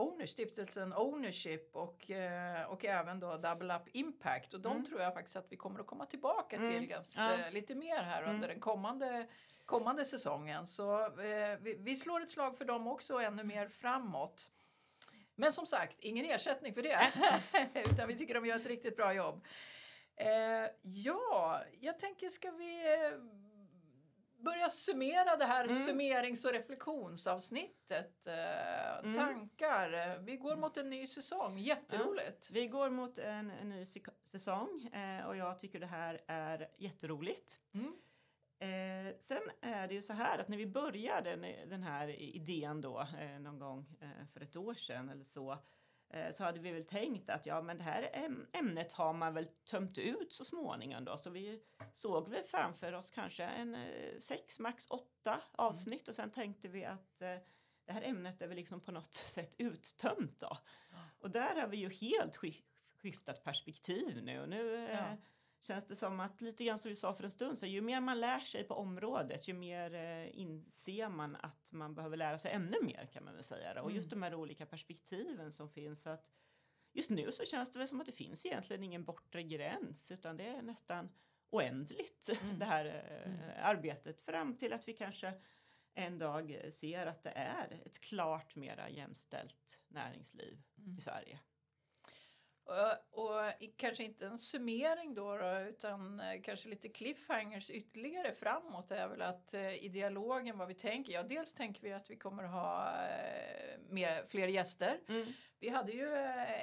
Owner, 0.00 0.26
stiftelsen 0.26 0.92
Ownership 0.92 1.76
och, 1.76 2.10
eh, 2.10 2.62
och 2.70 2.84
även 2.84 3.20
då 3.20 3.36
Double 3.36 3.76
Up 3.76 3.82
Impact 3.92 4.54
och 4.54 4.60
de 4.60 4.72
Mm. 4.72 4.84
tror 4.84 5.00
jag 5.00 5.14
faktiskt 5.14 5.36
att 5.36 5.46
vi 5.52 5.56
kommer 5.56 5.80
att 5.80 5.86
komma 5.86 6.06
tillbaka 6.06 6.56
till 6.56 6.66
Mm. 6.66 6.86
ganska, 6.88 7.20
Ja. 7.38 7.50
lite 7.50 7.74
mer 7.74 8.02
här 8.02 8.22
Mm. 8.22 8.34
under 8.34 8.48
den 8.48 8.60
kommande, 8.60 9.26
kommande 9.66 10.04
säsongen. 10.04 10.66
Så 10.66 11.00
eh, 11.20 11.56
vi, 11.60 11.76
vi 11.78 11.96
slår 11.96 12.20
ett 12.22 12.30
slag 12.30 12.58
för 12.58 12.64
dem 12.64 12.86
också 12.86 13.14
ännu 13.20 13.44
mer 13.44 13.68
framåt. 13.68 14.50
Men 15.34 15.52
som 15.52 15.66
sagt, 15.66 15.96
ingen 16.04 16.24
ersättning 16.24 16.74
för 16.74 16.82
det. 16.82 17.12
Utan 17.92 18.08
vi 18.08 18.18
tycker 18.18 18.34
de 18.34 18.46
gör 18.46 18.56
ett 18.60 18.66
riktigt 18.66 18.96
bra 18.96 19.12
jobb. 19.12 19.44
Eh, 20.16 20.70
ja, 20.82 21.62
jag 21.80 21.98
tänker 21.98 22.28
ska 22.28 22.50
vi 22.50 22.94
eh, 22.94 23.18
börja 24.42 24.70
summera 24.70 25.36
det 25.36 25.44
här 25.44 25.64
Mm. 25.64 25.76
summerings 25.76 26.44
och 26.44 26.52
reflektionsavsnittet. 26.52 28.26
Eh, 28.26 28.80
Mm. 28.98 29.14
Tankar. 29.14 30.18
Vi 30.18 30.36
går 30.36 30.56
mot 30.56 30.76
en 30.76 30.90
ny 30.90 31.06
säsong. 31.06 31.58
Jätteroligt. 31.58 32.50
Vi 32.50 32.66
går 32.66 32.90
mot 32.90 33.18
en, 33.18 33.50
en 33.50 33.68
ny 33.68 33.84
säsong 34.22 34.86
eh, 34.92 35.26
och 35.26 35.36
jag 35.36 35.58
tycker 35.58 35.80
det 35.80 35.86
här 35.86 36.20
är 36.26 36.68
jätteroligt. 36.78 37.60
Mm. 37.74 37.92
Eh, 38.62 39.14
sen 39.20 39.42
är 39.60 39.88
det 39.88 39.94
ju 39.94 40.02
så 40.02 40.12
här 40.12 40.38
att 40.38 40.48
när 40.48 40.56
vi 40.56 40.66
började 40.66 41.30
den, 41.36 41.68
den 41.68 41.82
här 41.82 42.08
idén 42.08 42.80
då 42.80 43.00
eh, 43.20 43.38
någon 43.40 43.58
gång 43.58 43.86
eh, 44.00 44.26
för 44.32 44.40
ett 44.40 44.56
år 44.56 44.74
sedan 44.74 45.08
eller 45.08 45.24
så 45.24 45.58
så 46.32 46.44
hade 46.44 46.60
vi 46.60 46.72
väl 46.72 46.84
tänkt 46.84 47.30
att 47.30 47.46
ja 47.46 47.62
men 47.62 47.76
det 47.78 47.82
här 47.84 48.02
äm- 48.02 48.46
ämnet 48.52 48.92
har 48.92 49.12
man 49.12 49.34
väl 49.34 49.46
tömt 49.46 49.98
ut 49.98 50.32
så 50.32 50.44
småningom 50.44 51.04
då 51.04 51.16
så 51.16 51.30
vi 51.30 51.62
såg 51.94 52.28
väl 52.28 52.42
framför 52.42 52.92
oss 52.92 53.10
kanske 53.10 53.44
en 53.44 53.74
eh, 53.74 54.18
sex, 54.20 54.58
max 54.58 54.86
åtta 54.90 55.40
avsnitt 55.52 56.08
och 56.08 56.14
sen 56.14 56.30
tänkte 56.30 56.68
vi 56.68 56.84
att 56.84 57.22
eh, 57.22 57.36
det 57.84 57.92
här 57.92 58.02
ämnet 58.02 58.42
är 58.42 58.46
väl 58.48 58.56
liksom 58.56 58.80
på 58.80 58.92
något 58.92 59.14
sätt 59.34 59.54
uttömt 59.58 60.40
då. 60.40 60.58
Och 61.20 61.30
där 61.30 61.60
har 61.60 61.68
vi 61.68 61.76
ju 61.76 61.88
helt 61.90 62.36
sk- 62.38 62.62
skiftat 63.02 63.44
perspektiv 63.44 64.22
nu. 64.22 64.46
Nu 64.46 64.74
eh, 64.76 64.90
Ja. 64.90 65.16
Känns 65.62 65.86
det 65.86 65.96
som 65.96 66.20
att 66.20 66.40
lite 66.40 66.64
grann 66.64 66.78
som 66.78 66.88
vi 66.88 66.96
sa 66.96 67.12
för 67.14 67.24
en 67.24 67.30
stund 67.30 67.58
sedan, 67.58 67.70
ju 67.70 67.80
mer 67.80 68.00
man 68.00 68.20
lär 68.20 68.40
sig 68.40 68.64
på 68.64 68.74
området, 68.74 69.48
ju 69.48 69.52
mer 69.54 69.94
eh, 69.94 70.38
inser 70.38 71.08
man 71.08 71.36
att 71.36 71.72
man 71.72 71.94
behöver 71.94 72.16
lära 72.16 72.38
sig 72.38 72.52
ännu 72.52 72.76
mer 72.82 73.06
kan 73.12 73.24
man 73.24 73.34
väl 73.34 73.44
säga. 73.44 73.82
Och 73.82 73.92
just 73.92 74.10
de 74.10 74.22
här 74.22 74.34
olika 74.34 74.66
perspektiven 74.66 75.52
som 75.52 75.68
finns. 75.70 76.02
Så 76.02 76.10
att 76.10 76.30
just 76.92 77.10
nu 77.10 77.32
så 77.32 77.44
känns 77.44 77.72
det 77.72 77.78
väl 77.78 77.88
som 77.88 78.00
att 78.00 78.06
det 78.06 78.12
finns 78.12 78.46
egentligen 78.46 78.82
ingen 78.84 79.04
bortre 79.04 79.42
gräns, 79.42 80.10
utan 80.12 80.36
det 80.36 80.46
är 80.46 80.62
nästan 80.62 81.08
oändligt 81.50 82.28
Mm. 82.42 82.58
det 82.58 82.64
här 82.64 82.84
eh, 83.24 83.66
arbetet 83.68 84.20
fram 84.20 84.56
till 84.56 84.72
att 84.72 84.88
vi 84.88 84.92
kanske 84.92 85.32
en 85.94 86.18
dag 86.18 86.60
ser 86.70 87.06
att 87.06 87.22
det 87.22 87.30
är 87.30 87.82
ett 87.86 88.00
klart 88.00 88.56
mera 88.56 88.90
jämställt 88.90 89.82
näringsliv 89.88 90.62
Mm. 90.78 90.98
i 90.98 91.00
Sverige. 91.00 91.40
Och, 93.10 93.30
kanske 93.76 94.04
inte 94.04 94.26
en 94.26 94.38
summering 94.38 95.14
då, 95.14 95.36
då 95.36 95.58
utan 95.60 96.20
eh, 96.20 96.42
kanske 96.42 96.68
lite 96.68 96.88
cliffhangers 96.88 97.70
ytterligare 97.70 98.34
framåt 98.34 98.90
är 98.90 99.08
väl 99.08 99.22
att 99.22 99.54
eh, 99.54 99.84
i 99.84 99.88
dialogen 99.88 100.58
vad 100.58 100.68
vi 100.68 100.74
tänker. 100.74 101.12
Ja, 101.12 101.22
dels 101.22 101.52
tänker 101.52 101.82
vi 101.82 101.92
att 101.92 102.10
vi 102.10 102.16
kommer 102.16 102.42
ha 102.44 102.88
eh, 103.06 103.78
mer, 103.88 104.24
fler 104.26 104.46
gäster. 104.46 105.00
Vi 105.60 105.68
hade 105.68 105.92
ju 105.92 106.14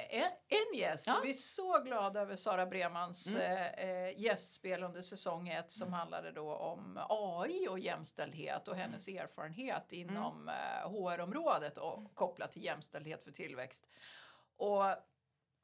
en, 0.09 0.31
en 0.47 0.79
gäst 0.79 1.07
Ja. 1.07 1.17
och 1.19 1.25
vi 1.25 1.29
är 1.29 1.33
så 1.33 1.79
glada 1.83 2.21
över 2.21 2.35
Sara 2.35 2.65
Bremans 2.65 3.27
Mm. 3.27 4.13
gästspel 4.17 4.83
under 4.83 5.01
säsong 5.01 5.47
ett 5.49 5.71
som 5.71 5.93
handlade 5.93 6.31
då 6.31 6.55
om 6.55 6.99
AI 7.09 7.67
och 7.67 7.79
jämställdhet 7.79 8.67
och 8.67 8.75
hennes 8.75 9.07
erfarenhet 9.07 9.91
inom 9.91 10.49
eh, 10.49 10.89
HR-området 10.89 11.77
och 11.77 12.15
kopplat 12.15 12.51
till 12.51 12.63
jämställdhet 12.63 13.23
för 13.23 13.31
tillväxt. 13.31 13.87
Och 14.57 14.83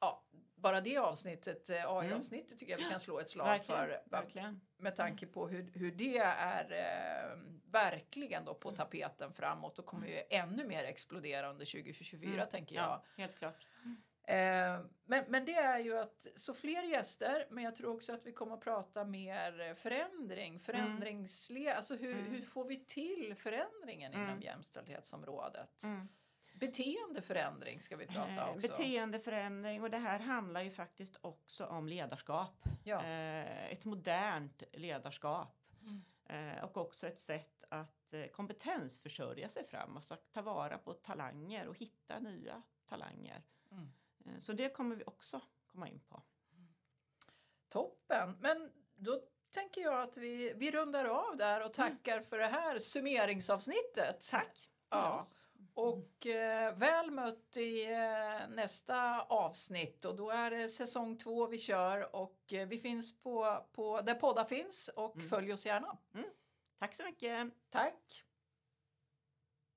ja, 0.04 0.24
bara 0.54 0.80
det 0.80 0.96
avsnittet, 0.98 1.70
eh, 1.70 1.90
AI-avsnittet 1.96 2.58
tycker 2.58 2.72
jag 2.72 2.78
vi 2.78 2.90
kan 2.90 3.00
slå 3.00 3.18
ett 3.20 3.28
slag 3.30 3.46
Verkligen, 3.46 3.80
för 3.80 4.02
verkligen. 4.10 4.60
med 4.76 4.96
tanke 4.96 5.26
på 5.26 5.48
hur, 5.48 5.70
hur 5.74 5.90
det 5.92 6.18
är 6.18 6.72
eh, 6.72 7.38
verkligen 7.72 8.44
då 8.44 8.54
på 8.54 8.70
tapeten 8.72 9.32
framåt 9.32 9.78
och 9.78 9.86
kommer 9.86 10.06
ju 10.06 10.22
ännu 10.30 10.64
mer 10.66 10.84
explodera 10.84 11.50
under 11.50 11.64
2024 11.66 12.32
Mm. 12.34 12.46
tänker 12.50 12.74
jag. 12.76 12.84
Ja, 12.84 13.04
helt 13.16 13.38
klart. 13.38 13.66
Eh, 14.26 14.80
men, 15.04 15.24
men 15.28 15.44
det 15.44 15.54
är 15.54 15.78
ju 15.78 15.98
att 15.98 16.26
så 16.36 16.54
fler 16.54 16.82
gäster, 16.82 17.46
men 17.50 17.64
jag 17.64 17.74
tror 17.76 17.94
också 17.94 18.12
att 18.14 18.26
vi 18.26 18.32
kommer 18.32 18.54
att 18.54 18.60
prata 18.60 19.04
mer 19.04 19.74
förändring, 19.74 20.60
förändringsle, 20.60 21.74
alltså 21.74 21.96
hur, 21.96 22.12
Mm. 22.18 22.30
hur 22.30 22.42
får 22.42 22.64
vi 22.64 22.84
till 22.84 23.34
förändringen 23.38 24.12
Mm. 24.14 24.24
inom 24.28 24.40
jämställdhetsområdet? 24.40 25.82
Mm. 26.54 26.70
Beteendeförändring 26.70 27.80
ska 27.80 27.96
vi 27.96 28.06
prata 28.06 28.30
Eh, 28.30 28.48
också. 28.48 28.68
Beteendeförändring 28.68 29.82
och 29.82 29.90
det 29.90 29.98
här 29.98 30.18
handlar 30.18 30.62
ju 30.62 30.70
faktiskt 30.70 31.18
också 31.20 31.66
om 31.66 31.88
ledarskap. 31.88 32.64
Ja. 32.84 33.04
Eh, 33.04 33.72
ett 33.72 33.84
modernt 33.84 34.62
ledarskap. 34.72 35.60
Mm. 35.80 36.04
Eh, 36.26 36.64
och 36.64 36.76
också 36.76 37.06
ett 37.06 37.18
sätt 37.18 37.64
att 37.68 38.14
kompetensförsörja 38.32 39.48
sig 39.48 39.64
fram 39.64 39.96
och 39.96 40.02
så 40.02 40.16
ta 40.16 40.42
vara 40.42 40.78
på 40.78 40.92
talanger 40.92 41.66
och 41.66 41.78
hitta 41.78 42.18
nya 42.18 42.62
talanger. 42.86 43.42
Mm. 43.70 44.40
Så 44.40 44.52
det 44.52 44.68
kommer 44.68 44.96
vi 44.96 45.04
också 45.04 45.40
komma 45.66 45.88
in 45.88 46.00
på. 46.00 46.22
Toppen, 47.68 48.36
men 48.40 48.72
då 48.94 49.20
tänker 49.50 49.80
jag 49.80 50.02
att 50.02 50.16
vi, 50.16 50.52
vi 50.56 50.70
rundar 50.70 51.04
av 51.04 51.36
där 51.36 51.64
och 51.64 51.72
tackar 51.72 52.20
för 52.20 52.38
det 52.38 52.46
här 52.46 52.78
summeringsavsnittet. 52.78 54.28
Tack! 54.30 54.70
Ja. 54.88 55.18
oss. 55.18 55.46
Och 55.74 56.26
eh, 56.26 56.76
väl 56.76 57.10
mött 57.10 57.56
i 57.56 57.84
eh, 57.84 58.48
nästa 58.48 59.22
avsnitt 59.22 60.04
och 60.04 60.16
då 60.16 60.30
är 60.30 60.50
det 60.50 60.68
säsong 60.68 61.18
två 61.18 61.46
vi 61.46 61.58
kör 61.58 62.16
och 62.16 62.52
eh, 62.52 62.68
vi 62.68 62.78
finns 62.78 63.20
på, 63.20 63.66
på 63.72 64.00
där 64.00 64.14
poddar 64.14 64.44
finns 64.44 64.88
och 64.88 65.16
Mm. 65.16 65.28
följ 65.28 65.52
oss 65.52 65.66
gärna. 65.66 65.96
Tack 66.78 66.94
så 66.94 67.04
mycket! 67.04 67.52
Tack! 67.70 68.24